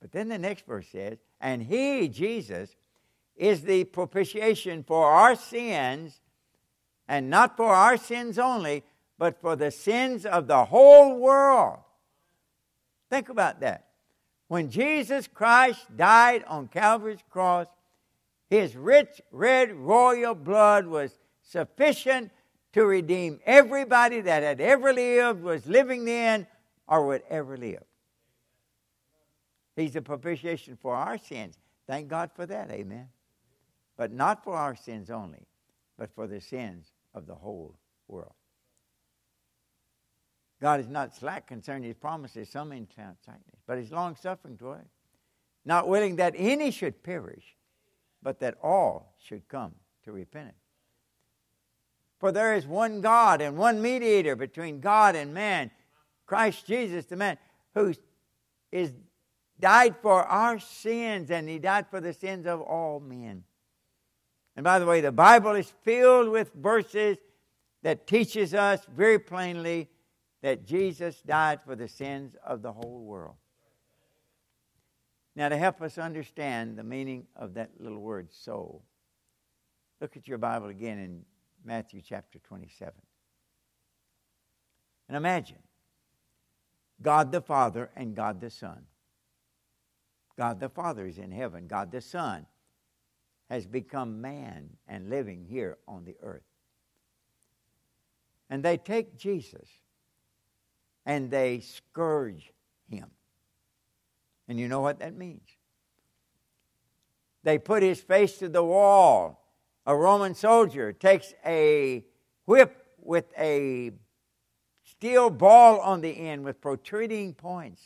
But 0.00 0.12
then 0.12 0.28
the 0.28 0.38
next 0.38 0.64
verse 0.64 0.86
says, 0.92 1.18
And 1.40 1.60
he, 1.60 2.06
Jesus, 2.06 2.76
is 3.34 3.62
the 3.62 3.82
propitiation 3.82 4.84
for 4.84 5.10
our 5.10 5.34
sins, 5.34 6.20
and 7.08 7.28
not 7.28 7.56
for 7.56 7.74
our 7.74 7.96
sins 7.96 8.38
only, 8.38 8.84
but 9.18 9.40
for 9.40 9.56
the 9.56 9.72
sins 9.72 10.24
of 10.24 10.46
the 10.46 10.66
whole 10.66 11.18
world. 11.18 11.80
Think 13.10 13.28
about 13.28 13.58
that. 13.58 13.88
When 14.46 14.70
Jesus 14.70 15.26
Christ 15.26 15.84
died 15.96 16.44
on 16.46 16.68
Calvary's 16.68 17.24
cross, 17.28 17.66
his 18.48 18.74
rich 18.76 19.20
red 19.30 19.72
royal 19.72 20.34
blood 20.34 20.86
was 20.86 21.18
sufficient 21.42 22.30
to 22.72 22.84
redeem 22.84 23.40
everybody 23.44 24.20
that 24.20 24.42
had 24.42 24.60
ever 24.60 24.92
lived, 24.92 25.42
was 25.42 25.66
living 25.66 26.04
then, 26.04 26.46
or 26.86 27.06
would 27.06 27.22
ever 27.28 27.56
live. 27.56 27.82
He's 29.76 29.96
a 29.96 30.02
propitiation 30.02 30.76
for 30.80 30.94
our 30.94 31.18
sins. 31.18 31.56
Thank 31.86 32.08
God 32.08 32.30
for 32.34 32.46
that, 32.46 32.70
amen. 32.70 33.08
But 33.96 34.12
not 34.12 34.44
for 34.44 34.54
our 34.54 34.74
sins 34.74 35.10
only, 35.10 35.46
but 35.96 36.10
for 36.14 36.26
the 36.26 36.40
sins 36.40 36.92
of 37.14 37.26
the 37.26 37.34
whole 37.34 37.78
world. 38.06 38.32
God 40.60 40.80
is 40.80 40.88
not 40.88 41.14
slack 41.14 41.46
concerning 41.46 41.84
his 41.84 41.96
promises, 41.96 42.48
some 42.48 42.72
in 42.72 42.86
tightness, 42.86 43.60
but 43.66 43.78
he's 43.78 43.92
long 43.92 44.16
suffering 44.16 44.56
toward 44.56 44.80
it, 44.80 44.90
not 45.64 45.88
willing 45.88 46.16
that 46.16 46.34
any 46.36 46.70
should 46.70 47.02
perish, 47.02 47.56
but 48.22 48.40
that 48.40 48.56
all 48.62 49.14
should 49.18 49.48
come 49.48 49.74
to 50.04 50.12
repentance. 50.12 50.56
For 52.18 52.32
there 52.32 52.54
is 52.54 52.66
one 52.66 53.00
God 53.00 53.40
and 53.40 53.56
one 53.56 53.80
mediator 53.80 54.34
between 54.34 54.80
God 54.80 55.14
and 55.14 55.32
man, 55.32 55.70
Christ 56.26 56.66
Jesus, 56.66 57.06
the 57.06 57.16
man 57.16 57.38
who 57.74 57.94
is 58.72 58.92
died 59.60 59.96
for 60.02 60.24
our 60.24 60.58
sins, 60.58 61.30
and 61.30 61.48
he 61.48 61.58
died 61.58 61.86
for 61.88 62.00
the 62.00 62.12
sins 62.12 62.46
of 62.46 62.60
all 62.60 63.00
men. 63.00 63.44
And 64.56 64.64
by 64.64 64.78
the 64.78 64.86
way, 64.86 65.00
the 65.00 65.12
Bible 65.12 65.52
is 65.52 65.72
filled 65.82 66.28
with 66.28 66.52
verses 66.54 67.18
that 67.82 68.06
teaches 68.06 68.54
us 68.54 68.80
very 68.94 69.18
plainly 69.18 69.88
that 70.42 70.66
Jesus 70.66 71.20
died 71.22 71.60
for 71.62 71.76
the 71.76 71.88
sins 71.88 72.36
of 72.44 72.62
the 72.62 72.72
whole 72.72 73.04
world. 73.04 73.36
Now, 75.38 75.48
to 75.48 75.56
help 75.56 75.80
us 75.82 75.98
understand 75.98 76.76
the 76.76 76.82
meaning 76.82 77.28
of 77.36 77.54
that 77.54 77.70
little 77.78 78.00
word 78.00 78.32
soul, 78.32 78.82
look 80.00 80.16
at 80.16 80.26
your 80.26 80.36
Bible 80.36 80.66
again 80.66 80.98
in 80.98 81.24
Matthew 81.64 82.02
chapter 82.04 82.40
27. 82.40 82.92
And 85.06 85.16
imagine 85.16 85.62
God 87.00 87.30
the 87.30 87.40
Father 87.40 87.88
and 87.94 88.16
God 88.16 88.40
the 88.40 88.50
Son. 88.50 88.84
God 90.36 90.58
the 90.58 90.68
Father 90.68 91.06
is 91.06 91.18
in 91.18 91.30
heaven, 91.30 91.68
God 91.68 91.92
the 91.92 92.00
Son 92.00 92.44
has 93.48 93.64
become 93.64 94.20
man 94.20 94.70
and 94.88 95.08
living 95.08 95.46
here 95.48 95.78
on 95.86 96.04
the 96.04 96.16
earth. 96.20 96.42
And 98.50 98.64
they 98.64 98.76
take 98.76 99.16
Jesus 99.16 99.68
and 101.06 101.30
they 101.30 101.60
scourge 101.60 102.50
him. 102.90 103.06
And 104.48 104.58
you 104.58 104.66
know 104.66 104.80
what 104.80 104.98
that 105.00 105.14
means? 105.14 105.46
They 107.44 107.58
put 107.58 107.82
his 107.82 108.00
face 108.00 108.38
to 108.38 108.48
the 108.48 108.64
wall. 108.64 109.44
A 109.86 109.94
Roman 109.94 110.34
soldier 110.34 110.92
takes 110.92 111.34
a 111.44 112.04
whip 112.46 112.84
with 113.00 113.26
a 113.38 113.92
steel 114.82 115.30
ball 115.30 115.80
on 115.80 116.00
the 116.00 116.10
end 116.10 116.44
with 116.44 116.60
protruding 116.60 117.34
points. 117.34 117.82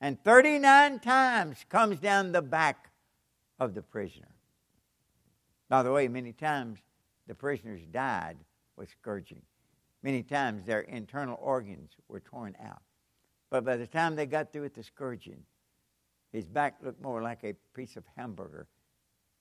And 0.00 0.22
39 0.24 0.98
times 0.98 1.64
comes 1.68 2.00
down 2.00 2.32
the 2.32 2.42
back 2.42 2.90
of 3.60 3.74
the 3.74 3.82
prisoner. 3.82 4.34
By 5.68 5.82
the 5.82 5.92
way, 5.92 6.08
many 6.08 6.32
times 6.32 6.80
the 7.26 7.34
prisoners 7.34 7.82
died 7.90 8.36
with 8.76 8.90
scourging. 8.90 9.42
Many 10.02 10.22
times 10.22 10.66
their 10.66 10.80
internal 10.80 11.38
organs 11.40 11.92
were 12.08 12.20
torn 12.20 12.56
out. 12.62 12.82
But 13.52 13.66
by 13.66 13.76
the 13.76 13.86
time 13.86 14.16
they 14.16 14.24
got 14.24 14.50
through 14.50 14.62
with 14.62 14.74
the 14.74 14.82
scourging, 14.82 15.42
his 16.32 16.46
back 16.46 16.78
looked 16.82 17.02
more 17.02 17.20
like 17.20 17.44
a 17.44 17.54
piece 17.74 17.98
of 17.98 18.04
hamburger 18.16 18.66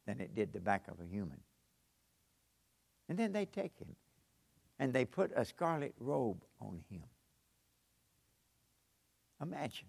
than 0.06 0.20
it 0.20 0.36
did 0.36 0.52
the 0.52 0.60
back 0.60 0.90
of 0.90 1.00
a 1.00 1.08
human. 1.10 1.40
And 3.08 3.18
then 3.18 3.32
they 3.32 3.46
take 3.46 3.72
him 3.80 3.96
and 4.78 4.92
they 4.92 5.06
put 5.06 5.32
a 5.34 5.46
scarlet 5.46 5.94
robe 5.98 6.44
on 6.60 6.82
him. 6.90 7.04
Imagine. 9.42 9.88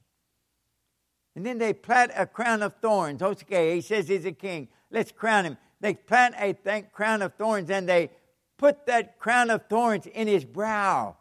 And 1.35 1.45
then 1.45 1.59
they 1.59 1.73
plant 1.73 2.13
a 2.17 2.25
crown 2.25 2.63
of 2.63 2.77
thorns. 2.77 3.23
Okay, 3.23 3.75
he 3.75 3.81
says 3.81 4.07
he's 4.07 4.25
a 4.25 4.31
king. 4.31 4.69
Let's 4.93 5.11
crown 5.11 5.47
him. 5.47 5.59
They 5.81 5.95
plant 5.95 6.37
a 6.39 6.53
th- 6.53 6.93
crown 6.93 7.23
of 7.23 7.35
thorns 7.35 7.71
and 7.71 7.89
they 7.89 8.11
put 8.57 8.87
that 8.87 9.19
crown 9.19 9.51
of 9.51 9.67
thorns 9.69 10.07
in 10.07 10.29
his 10.29 10.45
brow. 10.45 11.17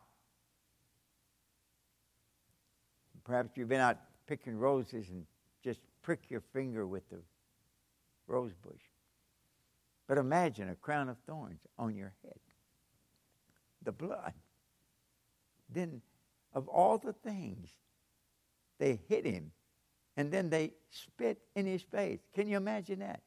Perhaps 3.32 3.52
you've 3.56 3.70
been 3.70 3.80
out 3.80 3.96
picking 4.28 4.58
roses 4.58 5.08
and 5.08 5.26
just 5.64 5.80
prick 6.02 6.20
your 6.28 6.42
finger 6.52 6.86
with 6.86 7.10
the 7.10 7.20
rose 8.28 8.52
bush. 8.62 8.82
But 10.06 10.18
imagine 10.18 10.68
a 10.68 10.76
crown 10.76 11.08
of 11.08 11.16
thorns 11.26 11.62
on 11.80 11.96
your 11.96 12.12
head. 12.26 12.38
The 13.84 13.94
blood. 13.94 14.34
Then, 15.74 16.02
of 16.54 16.68
all 16.68 16.98
the 16.98 17.14
things, 17.14 17.70
they 18.80 19.00
hit 19.08 19.26
him 19.26 19.52
and 20.18 20.30
then 20.30 20.50
they 20.50 20.74
spit 20.90 21.40
in 21.56 21.66
his 21.66 21.84
face. 21.84 22.20
Can 22.36 22.50
you 22.50 22.58
imagine 22.58 23.00
that? 23.00 23.22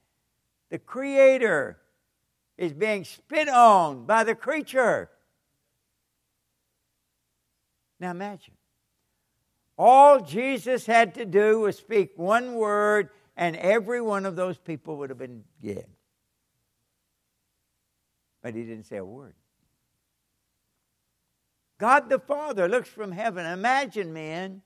The 0.69 0.81
Creator 0.81 1.79
is 2.59 2.75
being 2.75 3.05
spit 3.05 3.49
on 3.49 4.05
by 4.05 4.23
the 4.23 4.35
creature. 4.35 5.09
Now 7.99 8.11
imagine. 8.11 8.53
All 9.77 10.21
Jesus 10.21 10.87
had 10.87 11.15
to 11.15 11.25
do 11.25 11.61
was 11.61 11.77
speak 11.77 12.13
one 12.17 12.55
word, 12.55 13.11
and 13.37 13.57
every 13.57 14.01
one 14.01 14.25
of 14.25 14.37
those 14.37 14.57
people 14.57 14.97
would 14.99 15.11
have 15.11 15.19
been 15.19 15.45
dead. 15.63 15.87
But 18.43 18.55
he 18.55 18.63
didn't 18.63 18.85
say 18.85 18.99
a 18.99 19.05
word. 19.05 19.35
God 21.79 22.09
the 22.09 22.21
Father 22.21 22.69
looks 22.69 22.89
from 22.89 23.11
heaven. 23.11 23.45
Imagine, 23.45 24.13
man, 24.13 24.63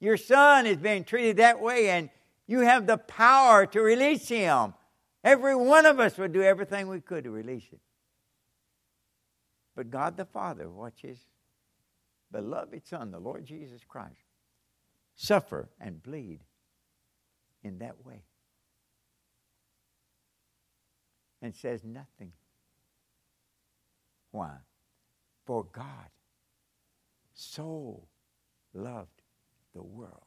your 0.00 0.16
son 0.16 0.66
is 0.66 0.76
being 0.76 1.04
treated 1.04 1.38
that 1.38 1.60
way, 1.60 1.88
and 1.90 2.10
you 2.46 2.60
have 2.60 2.86
the 2.86 2.98
power 2.98 3.64
to 3.66 3.80
release 3.80 4.28
him. 4.28 4.74
Every 5.24 5.54
one 5.54 5.86
of 5.86 5.98
us 5.98 6.18
would 6.18 6.32
do 6.32 6.42
everything 6.42 6.88
we 6.88 7.00
could 7.00 7.24
to 7.24 7.30
release 7.30 7.64
him. 7.64 7.80
But 9.74 9.90
God 9.90 10.16
the 10.16 10.24
Father, 10.26 10.68
watch 10.68 11.02
his 11.02 11.18
beloved 12.32 12.86
Son, 12.86 13.10
the 13.10 13.18
Lord 13.18 13.44
Jesus 13.44 13.82
Christ, 13.86 14.24
suffer 15.14 15.68
and 15.80 16.02
bleed 16.02 16.40
in 17.62 17.78
that 17.78 18.04
way. 18.04 18.22
And 21.42 21.54
says 21.54 21.84
nothing. 21.84 22.32
Why? 24.30 24.52
For 25.46 25.64
God 25.72 26.10
so 27.34 28.02
loved 28.74 29.22
the 29.74 29.82
world. 29.82 30.26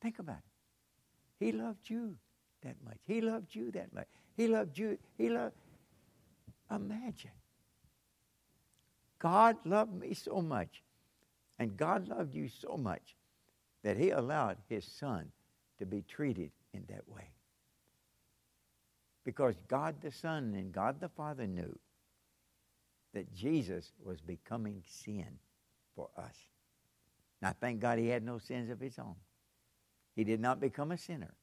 Think 0.00 0.18
about 0.18 0.36
it. 0.36 1.44
He 1.44 1.52
loved 1.52 1.88
you 1.88 2.16
that 2.62 2.76
much. 2.84 2.98
He 3.06 3.20
loved 3.20 3.54
you 3.54 3.70
that 3.72 3.92
much. 3.94 4.06
He 4.36 4.46
loved 4.46 4.78
you. 4.78 4.98
He 5.16 5.28
loved. 5.28 5.54
Imagine. 6.70 7.30
God 9.18 9.56
loved 9.64 9.94
me 9.94 10.14
so 10.14 10.42
much, 10.42 10.82
and 11.62 11.76
God 11.76 12.08
loved 12.08 12.34
you 12.34 12.48
so 12.48 12.76
much 12.76 13.16
that 13.82 13.96
He 13.96 14.10
allowed 14.10 14.58
His 14.68 14.84
Son 14.84 15.30
to 15.78 15.86
be 15.86 16.02
treated 16.02 16.50
in 16.74 16.84
that 16.88 17.08
way. 17.08 17.30
Because 19.24 19.54
God 19.68 19.96
the 20.00 20.12
Son 20.12 20.54
and 20.56 20.72
God 20.72 21.00
the 21.00 21.08
Father 21.08 21.46
knew 21.46 21.78
that 23.14 23.34
Jesus 23.34 23.92
was 24.04 24.20
becoming 24.20 24.82
sin 24.86 25.38
for 25.94 26.08
us. 26.16 26.34
Now, 27.40 27.54
thank 27.60 27.80
God 27.80 27.98
he 27.98 28.08
had 28.08 28.24
no 28.24 28.38
sins 28.38 28.70
of 28.70 28.80
his 28.80 28.98
own. 28.98 29.16
He 30.14 30.24
did 30.24 30.40
not 30.40 30.60
become 30.60 30.92
a 30.92 30.98
sinner 30.98 31.34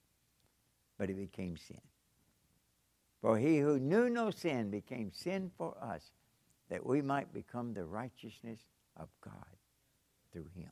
but 1.00 1.10
he 1.10 1.16
became 1.16 1.58
sin. 1.58 1.82
For 3.22 3.40
he 3.40 3.58
who 3.58 3.80
knew 3.80 4.10
no 4.10 4.30
sin 4.30 4.70
became 4.70 5.12
sin 5.12 5.50
for 5.58 5.76
us, 5.82 6.12
that 6.70 6.86
we 6.86 7.02
might 7.02 7.34
become 7.34 7.74
the 7.74 7.86
righteousness 7.86 8.60
of 8.98 9.08
God 9.22 9.34
through 10.32 10.48
him. 10.56 10.70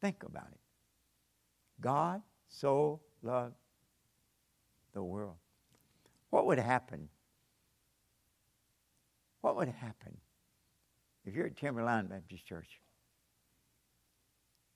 Think 0.00 0.22
about 0.22 0.48
it. 0.52 0.60
God 1.80 2.22
so 2.48 3.00
loved 3.22 3.54
the 4.94 5.02
world. 5.02 5.36
What 6.30 6.46
would 6.46 6.58
happen? 6.58 7.08
What 9.40 9.56
would 9.56 9.68
happen 9.68 10.16
if 11.24 11.34
you're 11.34 11.46
at 11.46 11.56
Timberline 11.56 12.06
Baptist 12.06 12.46
Church? 12.46 12.80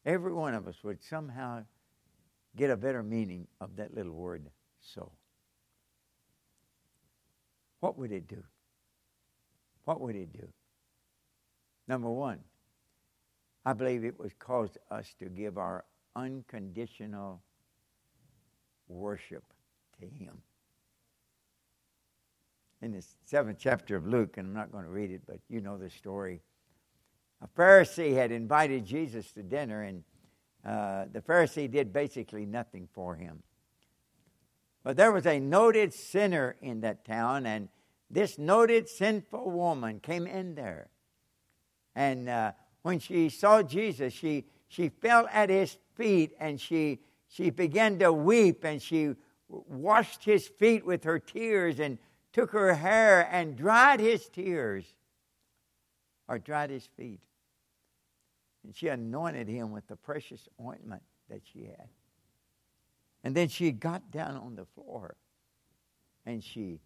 Every 0.05 0.33
one 0.33 0.55
of 0.55 0.67
us 0.67 0.77
would 0.83 1.03
somehow 1.03 1.65
get 2.57 2.71
a 2.71 2.77
better 2.77 3.03
meaning 3.03 3.47
of 3.61 3.77
that 3.77 3.95
little 3.95 4.13
word, 4.13 4.51
so. 4.81 5.13
What 7.81 7.99
would 7.99 8.13
it 8.13 8.29
do? 8.29 8.43
What 9.85 10.01
would 10.01 10.17
it 10.17 10.33
do? 10.33 10.49
Number 11.93 12.11
one, 12.11 12.39
I 13.67 13.75
believe 13.75 14.03
it 14.03 14.19
would 14.19 14.39
cause 14.39 14.79
us 14.91 15.15
to 15.19 15.27
give 15.27 15.59
our 15.59 15.85
unconditional 16.17 17.43
worship 18.89 19.45
to 20.01 20.07
Him. 20.07 20.39
In 22.81 22.93
the 22.93 23.05
seventh 23.27 23.59
chapter 23.61 23.95
of 23.95 24.07
Luke, 24.07 24.39
and 24.39 24.47
I'm 24.47 24.55
not 24.55 24.73
going 24.73 24.85
to 24.85 24.91
read 24.91 25.11
it, 25.11 25.21
but 25.27 25.37
you 25.51 25.61
know 25.61 25.77
the 25.77 25.91
story. 25.91 26.41
A 27.43 27.61
Pharisee 27.61 28.15
had 28.15 28.33
invited 28.33 28.87
Jesus 28.87 29.31
to 29.33 29.43
dinner, 29.43 29.83
and 29.83 30.03
uh, 30.65 31.05
the 31.13 31.21
Pharisee 31.21 31.71
did 31.71 31.93
basically 31.93 32.47
nothing 32.47 32.89
for 32.95 33.17
him. 33.17 33.43
But 34.83 34.97
there 34.97 35.13
was 35.13 35.27
a 35.27 35.39
noted 35.39 35.93
sinner 35.93 36.57
in 36.63 36.81
that 36.81 37.05
town, 37.05 37.45
and 37.45 37.69
this 38.11 38.39
noted 38.39 38.89
sinful 38.89 39.51
woman 39.51 40.01
came 40.01 40.27
in 40.27 40.55
there. 40.55 40.89
And 41.95 42.29
uh, 42.29 42.53
when 42.83 42.99
she 42.99 43.29
saw 43.29 43.63
Jesus, 43.63 44.13
she, 44.13 44.45
she 44.69 44.89
fell 44.89 45.29
at 45.31 45.51
his 45.51 45.77
feet 45.95 46.33
and 46.41 46.61
she, 46.61 47.01
she 47.29 47.51
began 47.51 47.99
to 47.99 48.13
weep 48.13 48.65
and 48.65 48.81
she 48.81 49.15
washed 49.49 50.25
his 50.25 50.47
feet 50.47 50.85
with 50.85 51.05
her 51.05 51.19
tears 51.19 51.79
and 51.79 51.99
took 52.33 52.53
her 52.53 52.75
hair 52.75 53.29
and 53.31 53.57
dried 53.57 54.01
his 54.01 54.29
tears 54.29 54.85
or 56.29 56.39
dried 56.39 56.71
his 56.71 56.89
feet. 56.97 57.21
And 58.65 58.75
she 58.75 58.89
anointed 58.89 59.49
him 59.49 59.73
with 59.73 59.87
the 59.89 59.97
precious 59.97 60.49
ointment 60.61 61.03
that 61.29 61.43
she 61.53 61.65
had. 61.65 61.89
And 63.25 63.35
then 63.35 63.49
she 63.49 63.71
got 63.71 64.11
down 64.11 64.37
on 64.37 64.57
the 64.57 64.65
floor 64.65 65.17
and 66.25 66.43
she 66.43 66.81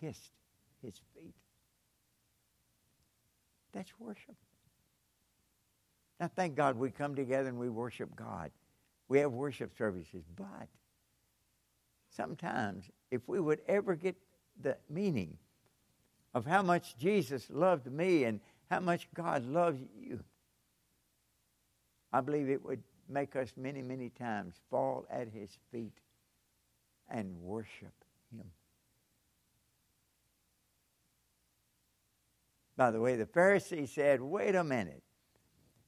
kissed 0.00 0.32
his 0.82 1.00
feet. 1.14 1.34
That's 3.72 3.92
worship. 3.98 4.34
Now, 6.20 6.30
thank 6.34 6.56
God 6.56 6.76
we 6.76 6.90
come 6.90 7.14
together 7.14 7.48
and 7.48 7.58
we 7.58 7.68
worship 7.68 8.14
God. 8.16 8.50
We 9.08 9.20
have 9.20 9.32
worship 9.32 9.76
services, 9.76 10.24
but 10.36 10.68
sometimes 12.10 12.90
if 13.10 13.22
we 13.26 13.40
would 13.40 13.60
ever 13.68 13.94
get 13.94 14.16
the 14.60 14.76
meaning 14.90 15.38
of 16.34 16.44
how 16.44 16.62
much 16.62 16.96
Jesus 16.98 17.46
loved 17.50 17.90
me 17.90 18.24
and 18.24 18.40
how 18.70 18.80
much 18.80 19.08
God 19.14 19.46
loves 19.46 19.80
you, 19.98 20.20
I 22.12 22.20
believe 22.20 22.48
it 22.48 22.64
would 22.64 22.82
make 23.08 23.36
us 23.36 23.52
many, 23.56 23.82
many 23.82 24.10
times 24.10 24.54
fall 24.70 25.06
at 25.10 25.28
his 25.28 25.56
feet 25.70 25.98
and 27.08 27.40
worship 27.40 27.94
him. 28.30 28.44
By 32.78 32.92
the 32.92 33.00
way, 33.00 33.16
the 33.16 33.26
Pharisee 33.26 33.88
said, 33.88 34.20
wait 34.20 34.54
a 34.54 34.62
minute. 34.62 35.02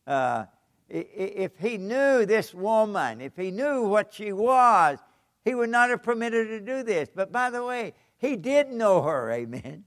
Uh, 0.09 0.47
if 0.89 1.57
he 1.57 1.79
knew 1.79 2.27
this 2.27 2.53
woman, 2.53 3.21
if 3.21 3.37
he 3.37 3.53
knew 3.53 3.85
what 3.85 4.13
she 4.13 4.33
was, 4.33 4.99
he 5.45 5.55
would 5.55 5.71
not 5.71 5.91
have 5.91 6.03
permitted 6.03 6.49
her 6.49 6.59
to 6.59 6.65
do 6.65 6.83
this. 6.83 7.09
But 7.15 7.31
by 7.31 7.49
the 7.49 7.65
way, 7.65 7.95
he 8.19 8.35
did 8.35 8.73
know 8.73 9.03
her, 9.03 9.31
amen. 9.31 9.85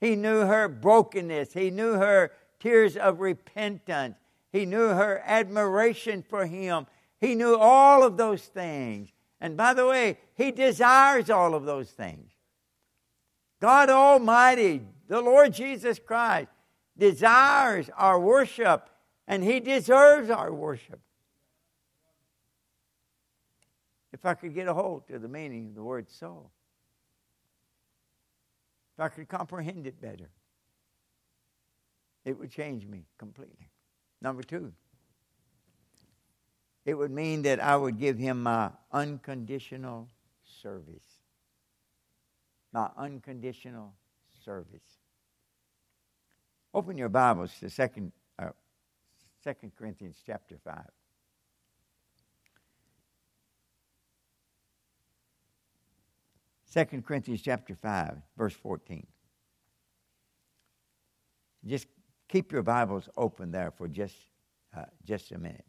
He 0.00 0.16
knew 0.16 0.46
her 0.46 0.68
brokenness, 0.68 1.52
he 1.52 1.70
knew 1.70 1.92
her 1.92 2.32
tears 2.58 2.96
of 2.96 3.20
repentance, 3.20 4.16
he 4.50 4.64
knew 4.64 4.88
her 4.88 5.22
admiration 5.26 6.24
for 6.26 6.46
him, 6.46 6.86
he 7.20 7.34
knew 7.34 7.56
all 7.56 8.02
of 8.02 8.16
those 8.16 8.46
things. 8.46 9.10
And 9.38 9.54
by 9.54 9.74
the 9.74 9.86
way, 9.86 10.16
he 10.34 10.50
desires 10.50 11.28
all 11.28 11.54
of 11.54 11.66
those 11.66 11.90
things. 11.90 12.32
God 13.60 13.90
Almighty, 13.90 14.80
the 15.10 15.20
Lord 15.20 15.52
Jesus 15.52 15.98
Christ, 15.98 16.50
desires 16.96 17.90
our 17.96 18.20
worship, 18.20 18.88
and 19.26 19.42
He 19.42 19.58
deserves 19.58 20.30
our 20.30 20.52
worship. 20.52 21.00
If 24.12 24.24
I 24.24 24.34
could 24.34 24.54
get 24.54 24.68
a 24.68 24.72
hold 24.72 25.08
to 25.08 25.18
the 25.18 25.26
meaning 25.26 25.66
of 25.66 25.74
the 25.74 25.82
word 25.82 26.08
soul, 26.08 26.52
if 28.96 29.02
I 29.02 29.08
could 29.08 29.28
comprehend 29.28 29.88
it 29.88 30.00
better, 30.00 30.30
it 32.24 32.38
would 32.38 32.52
change 32.52 32.86
me 32.86 33.02
completely. 33.18 33.68
Number 34.22 34.44
two, 34.44 34.72
it 36.84 36.94
would 36.94 37.10
mean 37.10 37.42
that 37.42 37.58
I 37.58 37.76
would 37.76 37.98
give 37.98 38.16
him 38.16 38.44
my 38.44 38.70
unconditional 38.92 40.08
service. 40.62 41.24
My 42.72 42.90
unconditional 42.96 43.94
service. 44.44 44.89
Open 46.72 46.96
your 46.96 47.08
Bibles 47.08 47.52
to 47.58 47.68
Second, 47.68 48.12
uh, 48.38 48.50
Second 49.42 49.72
Corinthians 49.76 50.16
chapter 50.24 50.56
five. 50.64 50.88
Second 56.64 57.04
Corinthians 57.04 57.42
chapter 57.42 57.74
five, 57.74 58.18
verse 58.38 58.54
fourteen. 58.54 59.04
Just 61.66 61.88
keep 62.28 62.52
your 62.52 62.62
Bibles 62.62 63.08
open 63.16 63.50
there 63.50 63.72
for 63.72 63.88
just 63.88 64.14
uh, 64.76 64.84
just 65.04 65.32
a 65.32 65.38
minute. 65.38 65.64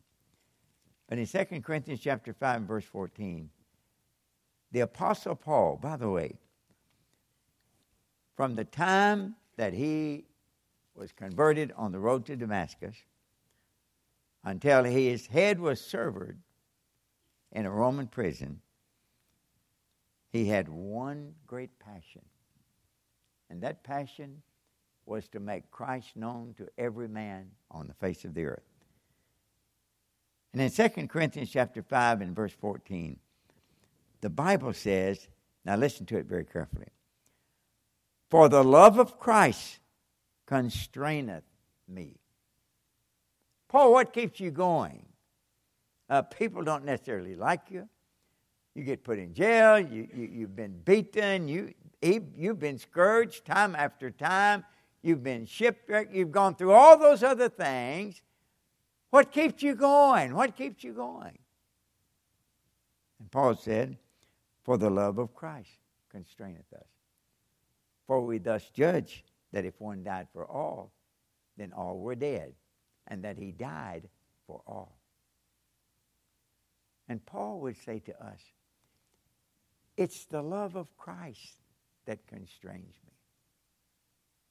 But 1.10 1.18
in 1.18 1.26
Second 1.26 1.64
Corinthians 1.64 2.02
chapter 2.02 2.32
five, 2.32 2.62
verse 2.62 2.86
fourteen, 2.86 3.50
the 4.72 4.82
Apostle 4.82 5.36
Paul, 5.36 5.80
by 5.82 5.98
the 5.98 6.10
way, 6.10 6.38
from 8.38 8.54
the 8.54 8.66
time 8.66 9.36
that 9.58 9.74
he 9.74 10.26
was 10.96 11.12
converted 11.12 11.72
on 11.76 11.92
the 11.92 12.00
road 12.00 12.26
to 12.26 12.36
Damascus 12.36 12.96
until 14.44 14.84
his 14.84 15.28
head 15.28 15.60
was 15.60 15.80
severed 15.80 16.40
in 17.52 17.66
a 17.66 17.72
Roman 17.72 18.08
prison, 18.08 18.62
he 20.32 20.46
had 20.46 20.70
one 20.70 21.34
great 21.46 21.78
passion. 21.80 22.22
And 23.50 23.62
that 23.62 23.84
passion 23.84 24.42
was 25.06 25.28
to 25.30 25.40
make 25.40 25.70
Christ 25.72 26.16
known 26.16 26.54
to 26.58 26.68
every 26.78 27.08
man 27.08 27.52
on 27.70 27.88
the 27.88 27.94
face 27.94 28.24
of 28.24 28.34
the 28.34 28.46
earth. 28.46 28.64
And 30.54 30.62
in 30.62 30.70
2 30.70 31.08
Corinthians 31.08 31.50
chapter 31.50 31.82
5 31.82 32.22
and 32.22 32.36
verse 32.36 32.54
14, 32.54 33.18
the 34.22 34.30
Bible 34.30 34.74
says, 34.74 35.28
now 35.66 35.76
listen 35.76 36.06
to 36.08 36.18
it 36.18 36.26
very 36.26 36.46
carefully. 36.46 36.88
For 38.30 38.48
the 38.48 38.64
love 38.64 38.98
of 38.98 39.20
Christ 39.20 39.80
constraineth 40.52 41.46
me. 41.88 42.18
Paul, 43.70 43.94
what 43.94 44.12
keeps 44.12 44.42
you 44.42 44.52
going? 44.52 45.06
Uh, 46.10 46.24
people 46.24 46.62
don't 46.62 46.84
necessarily 46.84 47.36
like 47.36 47.62
you. 47.70 47.88
You 48.76 48.84
get 48.84 49.02
put 49.02 49.18
in 49.18 49.34
jail. 49.34 49.80
You, 49.80 50.10
you, 50.14 50.42
have 50.42 50.56
been 50.56 50.78
beaten. 50.84 51.48
You, 51.48 51.74
you've 52.02 52.60
been 52.60 52.78
scourged 52.78 53.46
time 53.46 53.76
after 53.76 54.12
time. 54.12 54.66
You've 55.02 55.24
been 55.24 55.46
shipwrecked. 55.46 56.14
You've 56.14 56.34
gone 56.34 56.56
through 56.56 56.74
all 56.74 56.98
those 56.98 57.24
other 57.24 57.48
things. 57.48 58.22
What 59.10 59.32
keeps 59.32 59.64
you 59.64 59.74
going? 59.74 60.36
What 60.36 60.58
keeps 60.58 60.84
you 60.84 60.92
going? 60.92 61.38
And 63.20 63.32
Paul 63.32 63.56
said, 63.56 63.98
For 64.64 64.78
the 64.78 64.90
love 64.90 65.18
of 65.18 65.34
Christ 65.34 65.70
constraineth 66.10 66.74
us. 66.74 66.88
For 68.06 68.20
we 68.20 68.38
thus 68.38 68.70
judge 68.70 69.24
that 69.52 69.66
if 69.66 69.80
one 69.80 70.04
died 70.04 70.28
for 70.34 70.46
all, 70.46 70.92
then 71.58 71.74
all 71.74 72.00
were 72.00 72.16
dead, 72.16 72.54
and 73.08 73.24
that 73.24 73.38
he 73.38 73.52
died 73.52 74.08
for 74.48 74.62
all. 74.66 74.98
And 77.08 77.26
Paul 77.26 77.60
would 77.62 77.78
say 77.78 78.00
to 78.00 78.26
us, 78.26 78.40
It's 79.98 80.26
the 80.26 80.42
love 80.42 80.76
of 80.76 80.96
Christ 80.98 81.58
that 82.06 82.26
constrains 82.28 82.96
me. 83.06 83.14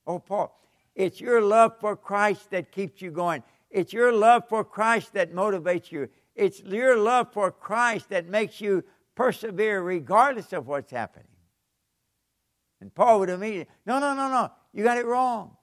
Oh, 0.06 0.18
Paul, 0.18 0.58
it's 0.94 1.20
your 1.20 1.40
love 1.40 1.80
for 1.80 1.96
Christ 1.96 2.50
that 2.50 2.72
keeps 2.72 3.00
you 3.00 3.10
going. 3.10 3.42
It's 3.70 3.92
your 3.92 4.12
love 4.12 4.48
for 4.48 4.64
Christ 4.64 5.14
that 5.14 5.32
motivates 5.32 5.90
you. 5.92 6.08
It's 6.34 6.60
your 6.60 6.96
love 6.96 7.32
for 7.32 7.50
Christ 7.50 8.10
that 8.10 8.28
makes 8.28 8.60
you 8.60 8.84
persevere 9.14 9.82
regardless 9.82 10.52
of 10.52 10.66
what's 10.66 10.90
happening. 10.90 11.26
And 12.80 12.94
Paul 12.94 13.20
would 13.20 13.30
immediately, 13.30 13.72
no, 13.86 13.98
no, 13.98 14.14
no, 14.14 14.28
no. 14.28 14.50
You 14.72 14.85
got 14.85 14.98
it 14.98 15.06
wrong. 15.06 15.56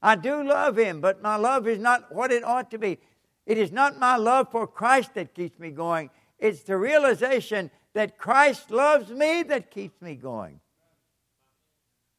I 0.00 0.16
do 0.16 0.42
love 0.42 0.76
him, 0.76 1.00
but 1.00 1.22
my 1.22 1.36
love 1.36 1.68
is 1.68 1.78
not 1.78 2.12
what 2.12 2.32
it 2.32 2.42
ought 2.42 2.70
to 2.72 2.78
be. 2.78 2.98
It 3.46 3.58
is 3.58 3.70
not 3.70 3.98
my 3.98 4.16
love 4.16 4.50
for 4.50 4.66
Christ 4.66 5.14
that 5.14 5.34
keeps 5.34 5.58
me 5.58 5.70
going. 5.70 6.10
It's 6.38 6.62
the 6.62 6.76
realization 6.76 7.70
that 7.94 8.18
Christ 8.18 8.70
loves 8.70 9.10
me 9.10 9.42
that 9.44 9.70
keeps 9.70 10.00
me 10.00 10.16
going. 10.16 10.60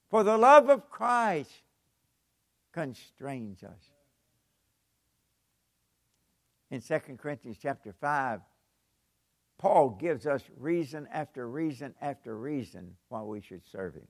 For 0.10 0.24
the 0.24 0.38
love 0.38 0.69
of 0.69 0.89
Christ 0.89 1.50
constrains 2.72 3.63
us. 3.63 3.89
in 6.69 6.82
2 6.82 7.00
Corinthians 7.17 7.58
chapter 7.62 7.93
5, 7.93 8.41
Paul 9.60 9.91
gives 9.91 10.26
us 10.26 10.41
reason 10.58 11.08
after 11.12 11.48
reason 11.48 11.93
after 12.02 12.38
reason 12.38 12.96
why 13.10 13.22
we 13.22 13.41
should 13.41 13.62
serve 13.72 13.93
him. 13.93 14.08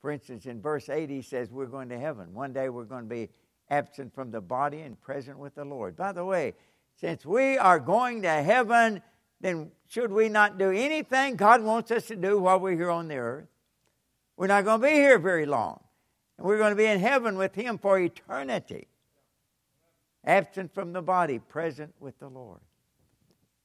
For 0.00 0.10
instance, 0.10 0.46
in 0.46 0.60
verse 0.60 0.88
8, 0.88 1.10
he 1.10 1.22
says, 1.22 1.50
We're 1.50 1.66
going 1.66 1.88
to 1.90 1.98
heaven. 1.98 2.32
One 2.32 2.52
day 2.52 2.68
we're 2.68 2.84
going 2.84 3.04
to 3.04 3.14
be 3.14 3.28
absent 3.68 4.14
from 4.14 4.30
the 4.30 4.40
body 4.40 4.80
and 4.80 5.00
present 5.00 5.38
with 5.38 5.54
the 5.54 5.64
Lord. 5.64 5.96
By 5.96 6.12
the 6.12 6.24
way, 6.24 6.54
since 6.96 7.24
we 7.24 7.56
are 7.58 7.78
going 7.78 8.22
to 8.22 8.42
heaven, 8.42 9.02
then 9.40 9.70
should 9.88 10.12
we 10.12 10.28
not 10.28 10.58
do 10.58 10.70
anything 10.70 11.36
God 11.36 11.62
wants 11.62 11.90
us 11.90 12.06
to 12.06 12.16
do 12.16 12.38
while 12.38 12.60
we're 12.60 12.76
here 12.76 12.90
on 12.90 13.08
the 13.08 13.16
earth? 13.16 13.48
We're 14.36 14.46
not 14.46 14.64
going 14.64 14.80
to 14.80 14.86
be 14.86 14.94
here 14.94 15.18
very 15.18 15.46
long. 15.46 15.80
And 16.38 16.46
we're 16.46 16.58
going 16.58 16.70
to 16.70 16.76
be 16.76 16.86
in 16.86 17.00
heaven 17.00 17.36
with 17.36 17.54
Him 17.54 17.78
for 17.78 17.98
eternity. 17.98 18.88
Absent 20.24 20.74
from 20.74 20.92
the 20.92 21.02
body, 21.02 21.38
present 21.38 21.94
with 22.00 22.18
the 22.18 22.28
Lord. 22.28 22.60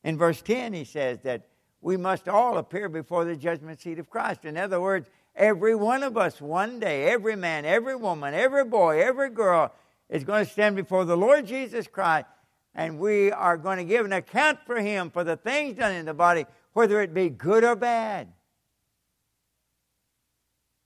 In 0.03 0.17
verse 0.17 0.41
10, 0.41 0.73
he 0.73 0.83
says 0.83 1.19
that 1.23 1.47
we 1.81 1.97
must 1.97 2.27
all 2.27 2.57
appear 2.57 2.89
before 2.89 3.25
the 3.25 3.35
judgment 3.35 3.81
seat 3.81 3.99
of 3.99 4.09
Christ. 4.09 4.45
In 4.45 4.57
other 4.57 4.79
words, 4.79 5.09
every 5.35 5.75
one 5.75 6.03
of 6.03 6.17
us 6.17 6.41
one 6.41 6.79
day, 6.79 7.05
every 7.05 7.35
man, 7.35 7.65
every 7.65 7.95
woman, 7.95 8.33
every 8.33 8.65
boy, 8.65 9.01
every 9.01 9.29
girl 9.29 9.73
is 10.09 10.23
going 10.23 10.45
to 10.45 10.51
stand 10.51 10.75
before 10.75 11.05
the 11.05 11.17
Lord 11.17 11.45
Jesus 11.45 11.87
Christ 11.87 12.27
and 12.75 12.99
we 12.99 13.31
are 13.31 13.57
going 13.57 13.77
to 13.77 13.85
give 13.85 14.05
an 14.05 14.13
account 14.13 14.59
for 14.65 14.79
him 14.79 15.09
for 15.09 15.23
the 15.23 15.37
things 15.37 15.77
done 15.77 15.93
in 15.93 16.05
the 16.05 16.13
body, 16.13 16.45
whether 16.73 17.01
it 17.01 17.13
be 17.13 17.29
good 17.29 17.63
or 17.63 17.75
bad. 17.75 18.27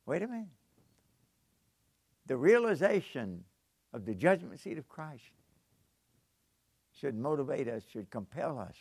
Wait 0.05 0.21
a 0.21 0.27
minute. 0.27 0.47
The 2.27 2.37
realization 2.37 3.43
of 3.91 4.05
the 4.05 4.13
judgment 4.13 4.59
seat 4.59 4.77
of 4.77 4.87
Christ 4.87 5.23
should 6.99 7.15
motivate 7.15 7.67
us, 7.67 7.83
should 7.91 8.09
compel 8.11 8.59
us 8.59 8.75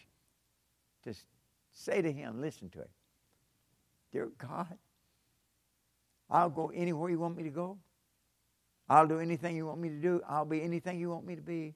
to 1.04 1.14
say 1.72 2.02
to 2.02 2.12
him, 2.12 2.42
listen 2.42 2.68
to 2.70 2.80
it. 2.80 2.90
Dear 4.12 4.28
God, 4.36 4.76
I'll 6.30 6.50
go 6.50 6.70
anywhere 6.74 7.10
you 7.10 7.18
want 7.18 7.36
me 7.36 7.44
to 7.44 7.50
go. 7.50 7.78
I'll 8.88 9.06
do 9.06 9.18
anything 9.18 9.56
you 9.56 9.66
want 9.66 9.80
me 9.80 9.88
to 9.90 9.96
do. 9.96 10.22
I'll 10.28 10.44
be 10.44 10.62
anything 10.62 10.98
you 10.98 11.10
want 11.10 11.26
me 11.26 11.36
to 11.36 11.42
be. 11.42 11.74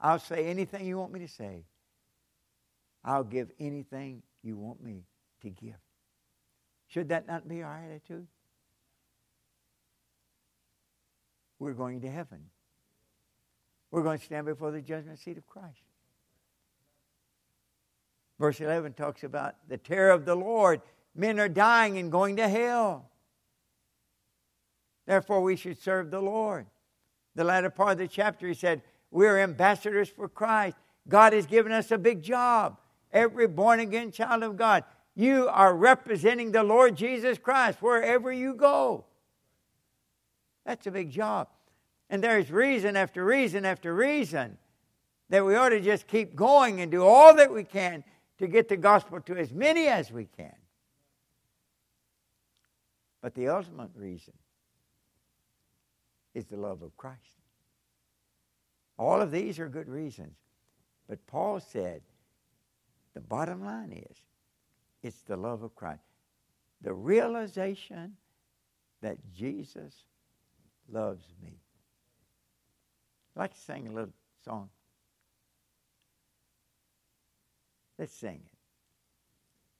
I'll 0.00 0.18
say 0.18 0.46
anything 0.46 0.86
you 0.86 0.98
want 0.98 1.12
me 1.12 1.20
to 1.20 1.28
say. 1.28 1.64
I'll 3.04 3.24
give 3.24 3.50
anything 3.58 4.22
you 4.42 4.56
want 4.56 4.82
me 4.82 5.04
to 5.42 5.50
give. 5.50 5.76
Should 6.88 7.10
that 7.10 7.26
not 7.26 7.48
be 7.48 7.62
our 7.62 7.80
attitude? 7.84 8.26
We're 11.58 11.74
going 11.74 12.00
to 12.00 12.10
heaven. 12.10 12.46
We're 13.90 14.02
going 14.02 14.18
to 14.18 14.24
stand 14.24 14.46
before 14.46 14.70
the 14.70 14.80
judgment 14.80 15.18
seat 15.18 15.36
of 15.36 15.46
Christ. 15.46 15.82
Verse 18.38 18.60
11 18.60 18.94
talks 18.94 19.22
about 19.22 19.56
the 19.68 19.76
terror 19.76 20.10
of 20.10 20.24
the 20.24 20.34
Lord. 20.34 20.80
Men 21.14 21.38
are 21.38 21.48
dying 21.48 21.98
and 21.98 22.10
going 22.10 22.36
to 22.36 22.48
hell. 22.48 23.09
Therefore, 25.10 25.40
we 25.40 25.56
should 25.56 25.82
serve 25.82 26.12
the 26.12 26.20
Lord. 26.20 26.66
The 27.34 27.42
latter 27.42 27.68
part 27.68 27.94
of 27.94 27.98
the 27.98 28.06
chapter, 28.06 28.46
he 28.46 28.54
said, 28.54 28.80
we're 29.10 29.40
ambassadors 29.40 30.08
for 30.08 30.28
Christ. 30.28 30.76
God 31.08 31.32
has 31.32 31.46
given 31.46 31.72
us 31.72 31.90
a 31.90 31.98
big 31.98 32.22
job. 32.22 32.78
Every 33.12 33.48
born 33.48 33.80
again 33.80 34.12
child 34.12 34.44
of 34.44 34.56
God, 34.56 34.84
you 35.16 35.48
are 35.48 35.74
representing 35.74 36.52
the 36.52 36.62
Lord 36.62 36.94
Jesus 36.94 37.38
Christ 37.38 37.82
wherever 37.82 38.32
you 38.32 38.54
go. 38.54 39.04
That's 40.64 40.86
a 40.86 40.92
big 40.92 41.10
job. 41.10 41.48
And 42.08 42.22
there's 42.22 42.52
reason 42.52 42.94
after 42.94 43.24
reason 43.24 43.64
after 43.64 43.92
reason 43.92 44.58
that 45.28 45.44
we 45.44 45.56
ought 45.56 45.70
to 45.70 45.80
just 45.80 46.06
keep 46.06 46.36
going 46.36 46.82
and 46.82 46.88
do 46.88 47.04
all 47.04 47.34
that 47.34 47.52
we 47.52 47.64
can 47.64 48.04
to 48.38 48.46
get 48.46 48.68
the 48.68 48.76
gospel 48.76 49.20
to 49.22 49.36
as 49.36 49.50
many 49.52 49.88
as 49.88 50.12
we 50.12 50.26
can. 50.36 50.54
But 53.20 53.34
the 53.34 53.48
ultimate 53.48 53.90
reason 53.96 54.34
is 56.34 56.46
the 56.46 56.56
love 56.56 56.82
of 56.82 56.96
Christ. 56.96 57.18
All 58.98 59.20
of 59.20 59.30
these 59.30 59.58
are 59.58 59.68
good 59.68 59.88
reasons. 59.88 60.36
But 61.08 61.26
Paul 61.26 61.58
said 61.60 62.02
the 63.14 63.20
bottom 63.20 63.64
line 63.64 63.92
is 63.92 64.16
it's 65.02 65.22
the 65.22 65.36
love 65.36 65.62
of 65.62 65.74
Christ. 65.74 66.04
The 66.82 66.92
realization 66.92 68.16
that 69.00 69.18
Jesus 69.34 70.04
loves 70.90 71.26
me. 71.42 71.58
I'd 73.36 73.40
like 73.40 73.54
to 73.54 73.60
sing 73.60 73.88
a 73.88 73.92
little 73.92 74.12
song. 74.44 74.68
Let's 77.98 78.14
sing 78.14 78.40
it. 78.44 78.58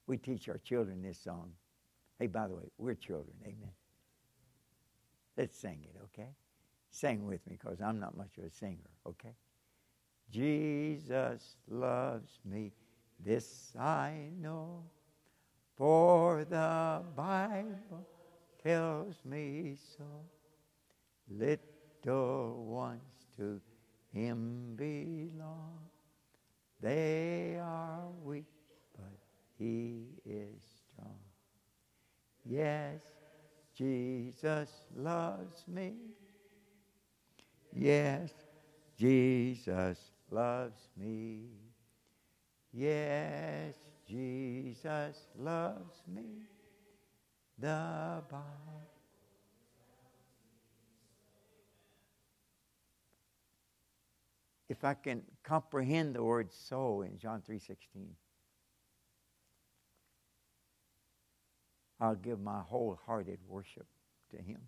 We 0.07 0.17
teach 0.17 0.49
our 0.49 0.57
children 0.57 1.01
this 1.01 1.17
song. 1.17 1.51
Hey, 2.19 2.27
by 2.27 2.47
the 2.47 2.55
way, 2.55 2.69
we're 2.77 2.95
children. 2.95 3.35
Amen. 3.43 3.71
Let's 5.37 5.57
sing 5.57 5.79
it, 5.83 5.95
okay? 6.03 6.29
Sing 6.91 7.25
with 7.25 7.45
me 7.47 7.57
because 7.59 7.79
I'm 7.81 7.99
not 7.99 8.17
much 8.17 8.37
of 8.37 8.43
a 8.43 8.51
singer, 8.51 8.89
okay? 9.07 9.33
Jesus 10.29 11.55
loves 11.69 12.39
me, 12.45 12.71
this 13.23 13.73
I 13.79 14.29
know, 14.39 14.83
for 15.75 16.45
the 16.45 17.01
Bible 17.15 18.05
tells 18.61 19.15
me 19.25 19.77
so. 19.97 20.05
Little 21.29 22.65
ones 22.65 23.01
to 23.37 23.61
him 24.13 24.75
belong. 24.75 25.79
They 26.81 27.57
are 27.61 28.07
weak, 28.23 28.45
but 28.97 29.17
he 29.57 30.07
is 30.25 30.61
strong. 30.93 31.19
Yes, 32.45 32.99
Jesus 33.75 34.69
loves 34.95 35.63
me. 35.67 35.93
Yes, 37.73 38.31
Jesus 38.97 39.99
loves 40.29 40.89
me. 40.97 41.45
Yes, 42.73 43.75
Jesus 44.07 45.27
loves 45.37 46.01
me. 46.07 46.43
The 47.57 48.23
Bible. 48.29 48.81
If 54.69 54.85
I 54.85 54.93
can 54.93 55.23
comprehend 55.43 56.15
the 56.15 56.23
word 56.23 56.51
soul 56.53 57.01
in 57.01 57.17
John 57.17 57.41
3:16, 57.41 58.15
I'll 61.99 62.15
give 62.15 62.39
my 62.39 62.61
wholehearted 62.61 63.39
worship 63.47 63.85
to 64.31 64.37
him. 64.37 64.61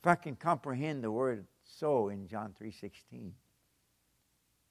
If 0.00 0.06
I 0.06 0.14
can 0.14 0.34
comprehend 0.34 1.04
the 1.04 1.10
word 1.10 1.46
soul 1.62 2.08
in 2.08 2.26
John 2.26 2.54
3:16, 2.54 3.34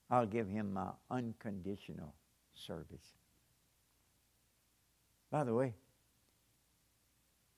I'll 0.10 0.26
give 0.26 0.48
him 0.48 0.74
my 0.74 0.92
unconditional 1.12 2.16
service. 2.56 3.16
By 5.30 5.44
the 5.44 5.54
way, 5.54 5.76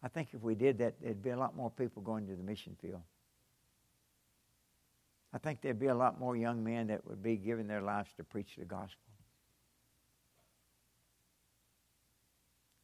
I 0.04 0.10
think 0.10 0.34
if 0.34 0.42
we 0.42 0.54
did 0.54 0.80
that, 0.80 1.00
there'd 1.00 1.24
be 1.24 1.30
a 1.30 1.38
lot 1.38 1.56
more 1.56 1.72
people 1.72 2.02
going 2.02 2.28
to 2.28 2.36
the 2.36 2.44
mission 2.44 2.76
field. 2.82 3.04
I 5.32 5.38
think 5.38 5.62
there'd 5.62 5.80
be 5.80 5.88
a 5.88 5.96
lot 5.96 6.20
more 6.20 6.36
young 6.36 6.62
men 6.62 6.88
that 6.88 7.08
would 7.08 7.24
be 7.24 7.38
giving 7.38 7.68
their 7.68 7.82
lives 7.82 8.10
to 8.18 8.24
preach 8.26 8.58
the 8.58 8.66
gospel. 8.66 9.14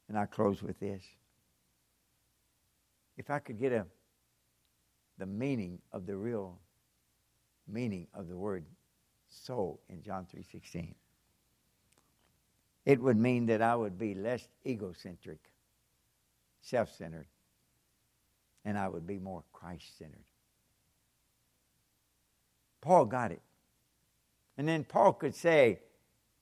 And 0.08 0.18
I 0.18 0.26
close 0.28 0.64
with 0.64 0.80
this. 0.80 1.04
If 3.18 3.30
I 3.30 3.40
could 3.40 3.60
get 3.60 3.74
a 3.74 3.86
the 5.18 5.26
meaning 5.26 5.80
of 5.92 6.06
the 6.06 6.16
real 6.16 6.60
meaning 7.68 8.08
of 8.14 8.28
the 8.28 8.38
word 8.38 8.66
soul 9.30 9.82
in 9.90 10.02
John 10.02 10.26
3:16. 10.26 10.96
It 12.86 13.02
would 13.02 13.18
mean 13.18 13.48
that 13.48 13.62
I 13.62 13.76
would 13.76 13.98
be 13.98 14.16
less 14.16 14.48
egocentric, 14.66 15.40
self-centered, 16.62 17.28
and 18.64 18.78
I 18.78 18.88
would 18.88 19.06
be 19.06 19.20
more 19.20 19.44
Christ-centered. 19.52 20.24
Paul 22.80 23.06
got 23.06 23.32
it. 23.32 23.42
And 24.58 24.68
then 24.68 24.86
Paul 24.86 25.14
could 25.14 25.36
say, 25.36 25.80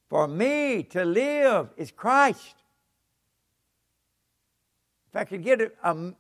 For 0.07 0.27
me 0.27 0.83
to 0.83 1.03
live 1.03 1.69
is 1.77 1.91
Christ. 1.91 2.55
If 5.09 5.15
I 5.15 5.25
could 5.25 5.43
get 5.43 5.61
a, 5.61 5.71
a, 5.83 6.13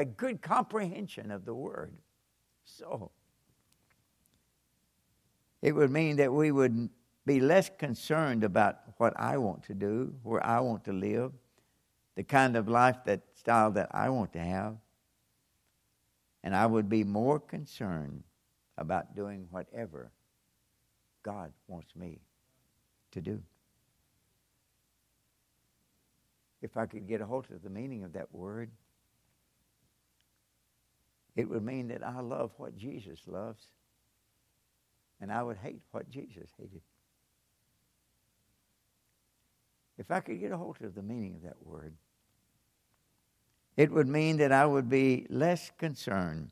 a 0.00 0.04
good 0.04 0.40
comprehension 0.40 1.30
of 1.30 1.44
the 1.44 1.54
word. 1.54 1.92
So, 2.64 3.10
it 5.60 5.72
would 5.72 5.90
mean 5.90 6.16
that 6.16 6.32
we 6.32 6.50
would 6.50 6.88
be 7.26 7.38
less 7.38 7.70
concerned 7.78 8.42
about 8.42 8.78
what 8.96 9.12
I 9.20 9.36
want 9.36 9.64
to 9.64 9.74
do, 9.74 10.14
where 10.22 10.44
I 10.44 10.60
want 10.60 10.84
to 10.84 10.92
live, 10.92 11.32
the 12.16 12.24
kind 12.24 12.56
of 12.56 12.66
life 12.66 12.96
that 13.04 13.20
style 13.34 13.70
that 13.72 13.90
I 13.90 14.08
want 14.08 14.32
to 14.32 14.40
have. 14.40 14.76
And 16.42 16.56
I 16.56 16.64
would 16.64 16.88
be 16.88 17.04
more 17.04 17.38
concerned 17.38 18.22
about 18.78 19.14
doing 19.14 19.48
whatever 19.50 20.12
God 21.22 21.52
wants 21.68 21.94
me 21.94 22.20
to 23.12 23.20
do. 23.20 23.42
If 26.62 26.78
I 26.78 26.86
could 26.86 27.06
get 27.06 27.20
a 27.20 27.26
hold 27.26 27.46
of 27.50 27.62
the 27.62 27.68
meaning 27.68 28.02
of 28.02 28.14
that 28.14 28.34
word, 28.34 28.70
it 31.40 31.48
would 31.48 31.64
mean 31.64 31.88
that 31.88 32.06
I 32.06 32.20
love 32.20 32.50
what 32.58 32.76
Jesus 32.76 33.18
loves, 33.26 33.64
and 35.22 35.32
I 35.32 35.42
would 35.42 35.56
hate 35.56 35.80
what 35.90 36.10
Jesus 36.10 36.50
hated. 36.58 36.82
If 39.96 40.10
I 40.10 40.20
could 40.20 40.38
get 40.38 40.52
a 40.52 40.58
hold 40.58 40.76
of 40.82 40.94
the 40.94 41.02
meaning 41.02 41.36
of 41.36 41.42
that 41.44 41.56
word, 41.64 41.94
it 43.74 43.90
would 43.90 44.06
mean 44.06 44.36
that 44.36 44.52
I 44.52 44.66
would 44.66 44.90
be 44.90 45.26
less 45.30 45.70
concerned 45.78 46.50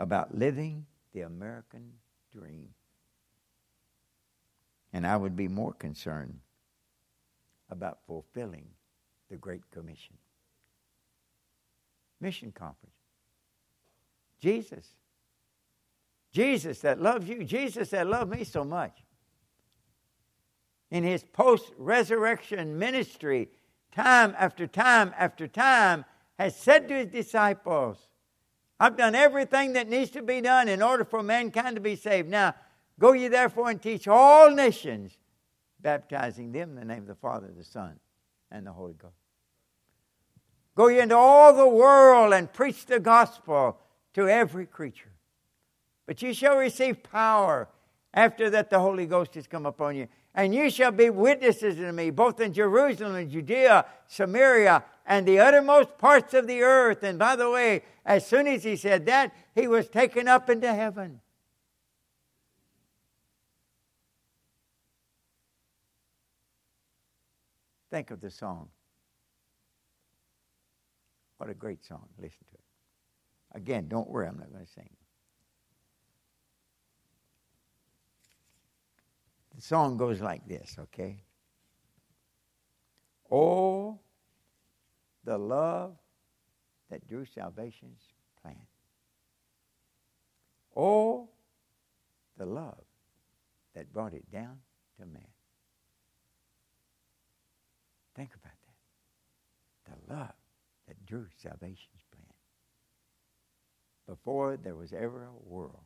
about 0.00 0.36
living 0.36 0.86
the 1.14 1.20
American 1.20 1.92
dream. 2.32 2.70
And 4.92 5.06
I 5.06 5.16
would 5.16 5.36
be 5.36 5.46
more 5.46 5.74
concerned 5.74 6.40
about 7.70 7.98
fulfilling 8.08 8.66
the 9.30 9.36
Great 9.36 9.70
Commission. 9.70 10.16
Mission 12.20 12.50
Conference. 12.50 12.95
Jesus. 14.40 14.86
Jesus 16.32 16.80
that 16.80 17.00
loves 17.00 17.28
you. 17.28 17.44
Jesus 17.44 17.90
that 17.90 18.06
loved 18.06 18.30
me 18.30 18.44
so 18.44 18.64
much. 18.64 18.92
In 20.90 21.02
his 21.02 21.24
post 21.24 21.72
resurrection 21.78 22.78
ministry, 22.78 23.48
time 23.92 24.34
after 24.38 24.66
time 24.66 25.14
after 25.16 25.48
time, 25.48 26.04
has 26.38 26.54
said 26.54 26.88
to 26.88 26.94
his 26.94 27.06
disciples, 27.06 27.96
I've 28.78 28.96
done 28.96 29.14
everything 29.14 29.72
that 29.72 29.88
needs 29.88 30.10
to 30.10 30.22
be 30.22 30.42
done 30.42 30.68
in 30.68 30.82
order 30.82 31.04
for 31.04 31.22
mankind 31.22 31.76
to 31.76 31.80
be 31.80 31.96
saved. 31.96 32.28
Now, 32.28 32.54
go 33.00 33.12
ye 33.12 33.28
therefore 33.28 33.70
and 33.70 33.80
teach 33.80 34.06
all 34.06 34.50
nations, 34.50 35.16
baptizing 35.80 36.52
them 36.52 36.70
in 36.70 36.76
the 36.76 36.84
name 36.84 37.02
of 37.02 37.08
the 37.08 37.14
Father, 37.14 37.50
the 37.56 37.64
Son, 37.64 37.98
and 38.50 38.66
the 38.66 38.72
Holy 38.72 38.92
Ghost. 38.92 39.14
Go 40.74 40.88
ye 40.88 41.00
into 41.00 41.16
all 41.16 41.56
the 41.56 41.66
world 41.66 42.34
and 42.34 42.52
preach 42.52 42.84
the 42.84 43.00
gospel 43.00 43.80
to 44.16 44.30
every 44.30 44.64
creature. 44.64 45.12
But 46.06 46.22
ye 46.22 46.32
shall 46.32 46.56
receive 46.56 47.02
power 47.02 47.68
after 48.14 48.48
that 48.48 48.70
the 48.70 48.80
Holy 48.80 49.04
Ghost 49.04 49.34
has 49.34 49.46
come 49.46 49.66
upon 49.66 49.94
you. 49.94 50.08
And 50.34 50.54
you 50.54 50.70
shall 50.70 50.90
be 50.90 51.10
witnesses 51.10 51.76
to 51.76 51.92
me, 51.92 52.08
both 52.08 52.40
in 52.40 52.54
Jerusalem 52.54 53.14
and 53.14 53.30
Judea, 53.30 53.84
Samaria, 54.06 54.82
and 55.04 55.28
the 55.28 55.38
uttermost 55.38 55.98
parts 55.98 56.32
of 56.32 56.46
the 56.46 56.62
earth. 56.62 57.02
And 57.02 57.18
by 57.18 57.36
the 57.36 57.50
way, 57.50 57.82
as 58.06 58.26
soon 58.26 58.46
as 58.46 58.64
he 58.64 58.76
said 58.76 59.04
that, 59.04 59.34
he 59.54 59.68
was 59.68 59.86
taken 59.86 60.28
up 60.28 60.48
into 60.48 60.72
heaven. 60.72 61.20
Think 67.90 68.10
of 68.10 68.22
the 68.22 68.30
song. 68.30 68.70
What 71.36 71.50
a 71.50 71.54
great 71.54 71.84
song. 71.84 72.08
Listen 72.18 72.38
to 72.50 72.54
it. 72.54 72.65
Again, 73.56 73.88
don't 73.88 74.08
worry, 74.10 74.28
I'm 74.28 74.36
not 74.36 74.52
going 74.52 74.66
to 74.66 74.70
sing. 74.70 74.90
The 79.54 79.62
song 79.62 79.96
goes 79.96 80.20
like 80.20 80.46
this, 80.46 80.76
okay? 80.78 81.24
Oh, 83.30 83.98
the 85.24 85.38
love 85.38 85.96
that 86.90 87.06
drew 87.08 87.24
salvation's 87.24 88.02
plan. 88.42 88.60
Oh, 90.76 91.30
the 92.36 92.44
love 92.44 92.84
that 93.74 93.90
brought 93.90 94.12
it 94.12 94.30
down 94.30 94.58
to 95.00 95.06
man. 95.06 95.22
Think 98.14 98.32
about 98.34 98.52
that. 99.86 99.92
The 99.92 100.14
love 100.14 100.34
that 100.86 101.06
drew 101.06 101.24
salvation's. 101.42 102.05
Before 104.06 104.56
there 104.56 104.76
was 104.76 104.92
ever 104.92 105.24
a 105.24 105.48
world, 105.48 105.84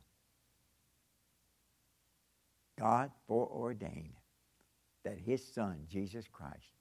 God 2.79 3.11
foreordained 3.27 4.13
that 5.03 5.17
his 5.17 5.45
son, 5.45 5.85
Jesus 5.89 6.25
Christ, 6.31 6.73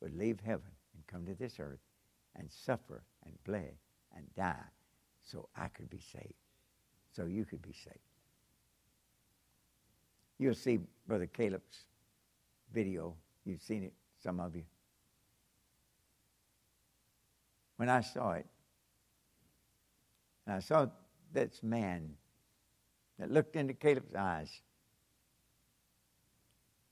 would 0.00 0.16
leave 0.16 0.40
heaven 0.40 0.70
and 0.94 1.06
come 1.06 1.26
to 1.26 1.34
this 1.34 1.60
earth 1.60 1.80
and 2.36 2.50
suffer 2.50 3.02
and 3.24 3.34
bleed 3.44 3.76
and 4.16 4.24
die 4.34 4.56
so 5.22 5.48
I 5.56 5.68
could 5.68 5.90
be 5.90 6.00
saved, 6.00 6.34
so 7.12 7.26
you 7.26 7.44
could 7.44 7.62
be 7.62 7.72
saved. 7.72 7.98
You'll 10.38 10.54
see 10.54 10.78
Brother 11.06 11.26
Caleb's 11.26 11.84
video. 12.72 13.14
You've 13.44 13.60
seen 13.60 13.82
it, 13.82 13.92
some 14.22 14.40
of 14.40 14.54
you. 14.54 14.64
When 17.76 17.88
I 17.88 18.00
saw 18.00 18.32
it, 18.32 18.46
and 20.48 20.56
I 20.56 20.60
saw 20.60 20.86
this 21.34 21.62
man 21.62 22.14
that 23.18 23.30
looked 23.30 23.54
into 23.54 23.74
Caleb's 23.74 24.14
eyes 24.14 24.62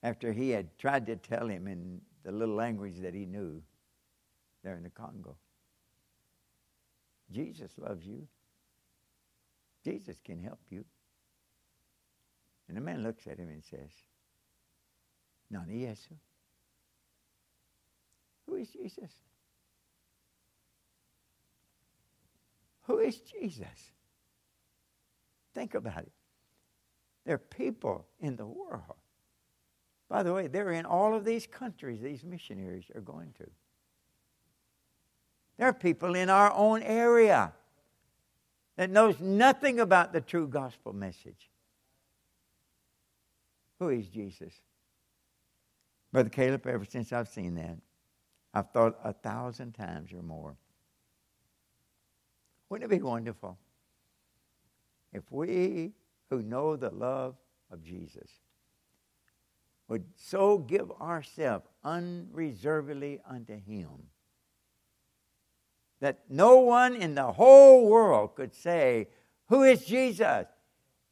after 0.03 0.31
he 0.31 0.51
had 0.51 0.79
tried 0.79 1.07
to 1.07 1.17
tell 1.17 1.49
him 1.49 1.67
in 1.67 2.03
the 2.23 2.33
little 2.33 2.55
language 2.55 2.99
that 3.01 3.15
he 3.15 3.25
knew 3.25 3.63
there 4.63 4.77
in 4.77 4.83
the 4.83 4.91
Congo. 4.91 5.37
Jesus 7.33 7.71
loves 7.79 8.07
you. 8.07 8.29
Jesus 9.83 10.19
can 10.23 10.39
help 10.39 10.61
you. 10.69 10.85
And 12.69 12.77
the 12.77 12.83
man 12.83 13.03
looks 13.03 13.27
at 13.27 13.39
him 13.39 13.49
and 13.49 13.65
says, 13.65 13.91
Nani 15.51 15.85
Yesu. 15.85 16.13
Who 18.47 18.57
is 18.57 18.69
Jesus? 18.69 19.13
Who 22.87 22.99
is 22.99 23.19
Jesus? 23.19 23.93
Think 25.55 25.75
about 25.75 25.99
it. 25.99 26.13
There 27.25 27.35
are 27.35 27.39
people 27.39 28.07
in 28.21 28.37
the 28.37 28.47
world 28.47 28.97
by 30.09 30.23
the 30.23 30.33
way, 30.33 30.47
they're 30.47 30.73
in 30.73 30.87
all 30.87 31.15
of 31.15 31.25
these 31.25 31.47
countries 31.47 32.01
these 32.01 32.23
missionaries 32.23 32.85
are 32.95 33.01
going 33.01 33.33
to. 33.39 33.47
There 35.59 35.69
are 35.69 35.73
people 35.73 36.15
in 36.15 36.31
our 36.31 36.53
own 36.53 36.83
area 36.83 37.53
that 38.77 38.91
knows 38.91 39.19
nothing 39.21 39.81
about 39.81 40.13
the 40.13 40.21
true 40.21 40.47
gospel 40.47 40.93
message. 40.93 41.51
Who 43.79 43.89
is 43.89 44.07
Jesus? 44.07 44.53
Brother 46.13 46.29
Caleb, 46.29 46.67
ever 46.67 46.85
since 46.85 47.13
I've 47.13 47.29
seen 47.29 47.55
that, 47.57 47.79
I've 48.55 48.71
thought 48.71 48.99
a 49.03 49.13
thousand 49.13 49.73
times 49.73 50.13
or 50.13 50.23
more. 50.23 50.57
Wouldn't 52.69 52.91
it 52.91 52.97
be 52.97 53.03
wonderful 53.03 53.59
if 55.13 55.23
we 55.31 55.93
who 56.31 56.43
know 56.43 56.77
the 56.77 56.91
love 56.91 57.37
of 57.71 57.83
Jesus 57.83 58.31
would 59.89 60.05
so 60.17 60.59
give 60.59 60.91
ourselves 61.01 61.67
unreservedly 61.85 63.21
unto 63.29 63.55
Him 63.55 64.09
that 66.01 66.21
no 66.29 66.59
one 66.59 66.97
in 66.97 67.15
the 67.15 67.33
whole 67.33 67.89
world 67.89 68.35
could 68.35 68.55
say, 68.55 69.09
Who 69.49 69.63
is 69.63 69.85
Jesus? 69.85 70.47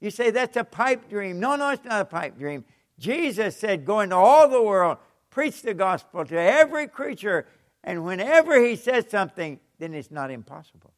You 0.01 0.11
say 0.11 0.31
that's 0.31 0.57
a 0.57 0.65
pipe 0.65 1.09
dream. 1.09 1.41
No, 1.41 1.57
no, 1.57 1.71
it's 1.71 1.85
not 1.85 2.03
a 2.03 2.05
pipe 2.05 2.39
dream. 2.39 2.65
Jesus 2.99 3.57
said, 3.57 3.85
Go 3.85 4.01
into 4.01 4.17
all 4.17 4.49
the 4.49 4.63
world, 4.63 4.99
preach 5.31 5.63
the 5.63 5.75
gospel 5.75 6.25
to 6.25 6.39
every 6.39 6.89
creature, 6.89 7.47
and 7.83 8.05
whenever 8.05 8.63
He 8.63 8.77
says 8.77 9.07
something, 9.09 9.61
then 9.79 9.95
it's 9.95 10.11
not 10.11 10.31
impossible. 10.31 10.94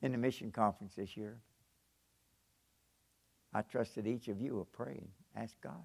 In 0.00 0.12
the 0.12 0.18
mission 0.18 0.52
conference 0.52 0.94
this 0.94 1.16
year, 1.16 1.38
I 3.52 3.62
trust 3.62 3.96
that 3.96 4.06
each 4.06 4.28
of 4.28 4.40
you 4.40 4.54
will 4.54 4.66
pray 4.66 5.00
and 5.34 5.42
ask 5.44 5.60
God, 5.60 5.82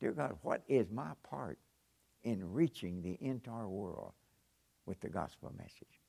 Dear 0.00 0.12
God, 0.12 0.36
what 0.42 0.62
is 0.68 0.90
my 0.90 1.12
part 1.22 1.58
in 2.22 2.52
reaching 2.52 3.00
the 3.00 3.16
entire 3.20 3.68
world 3.68 4.12
with 4.84 5.00
the 5.00 5.08
gospel 5.08 5.52
message? 5.56 6.00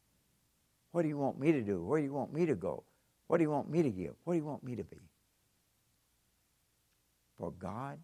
What 0.92 1.04
do 1.04 1.08
you 1.08 1.18
want 1.18 1.40
me 1.40 1.52
to 1.52 1.62
do? 1.62 1.84
Where 1.84 2.00
do 2.00 2.06
you 2.06 2.14
want 2.14 2.34
me 2.34 2.46
to 2.46 2.56
go? 2.56 2.84
What 3.28 3.38
do 3.38 3.44
you 3.44 3.52
want 3.52 3.70
me 3.70 3.84
to 3.84 3.90
give? 3.90 4.14
What 4.24 4.34
do 4.34 4.40
you 4.40 4.46
want 4.46 4.64
me 4.64 4.76
to 4.76 4.84
be? 4.84 4.98
For 7.38 7.52
God 7.52 8.00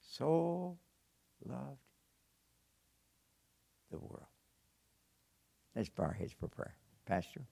so 0.00 0.76
loved 1.46 1.78
the 3.90 3.98
world. 3.98 4.26
Let's 5.76 5.88
bow 5.88 6.04
our 6.04 6.12
heads 6.12 6.34
for 6.38 6.48
prayer. 6.48 6.74
Pastor. 7.06 7.42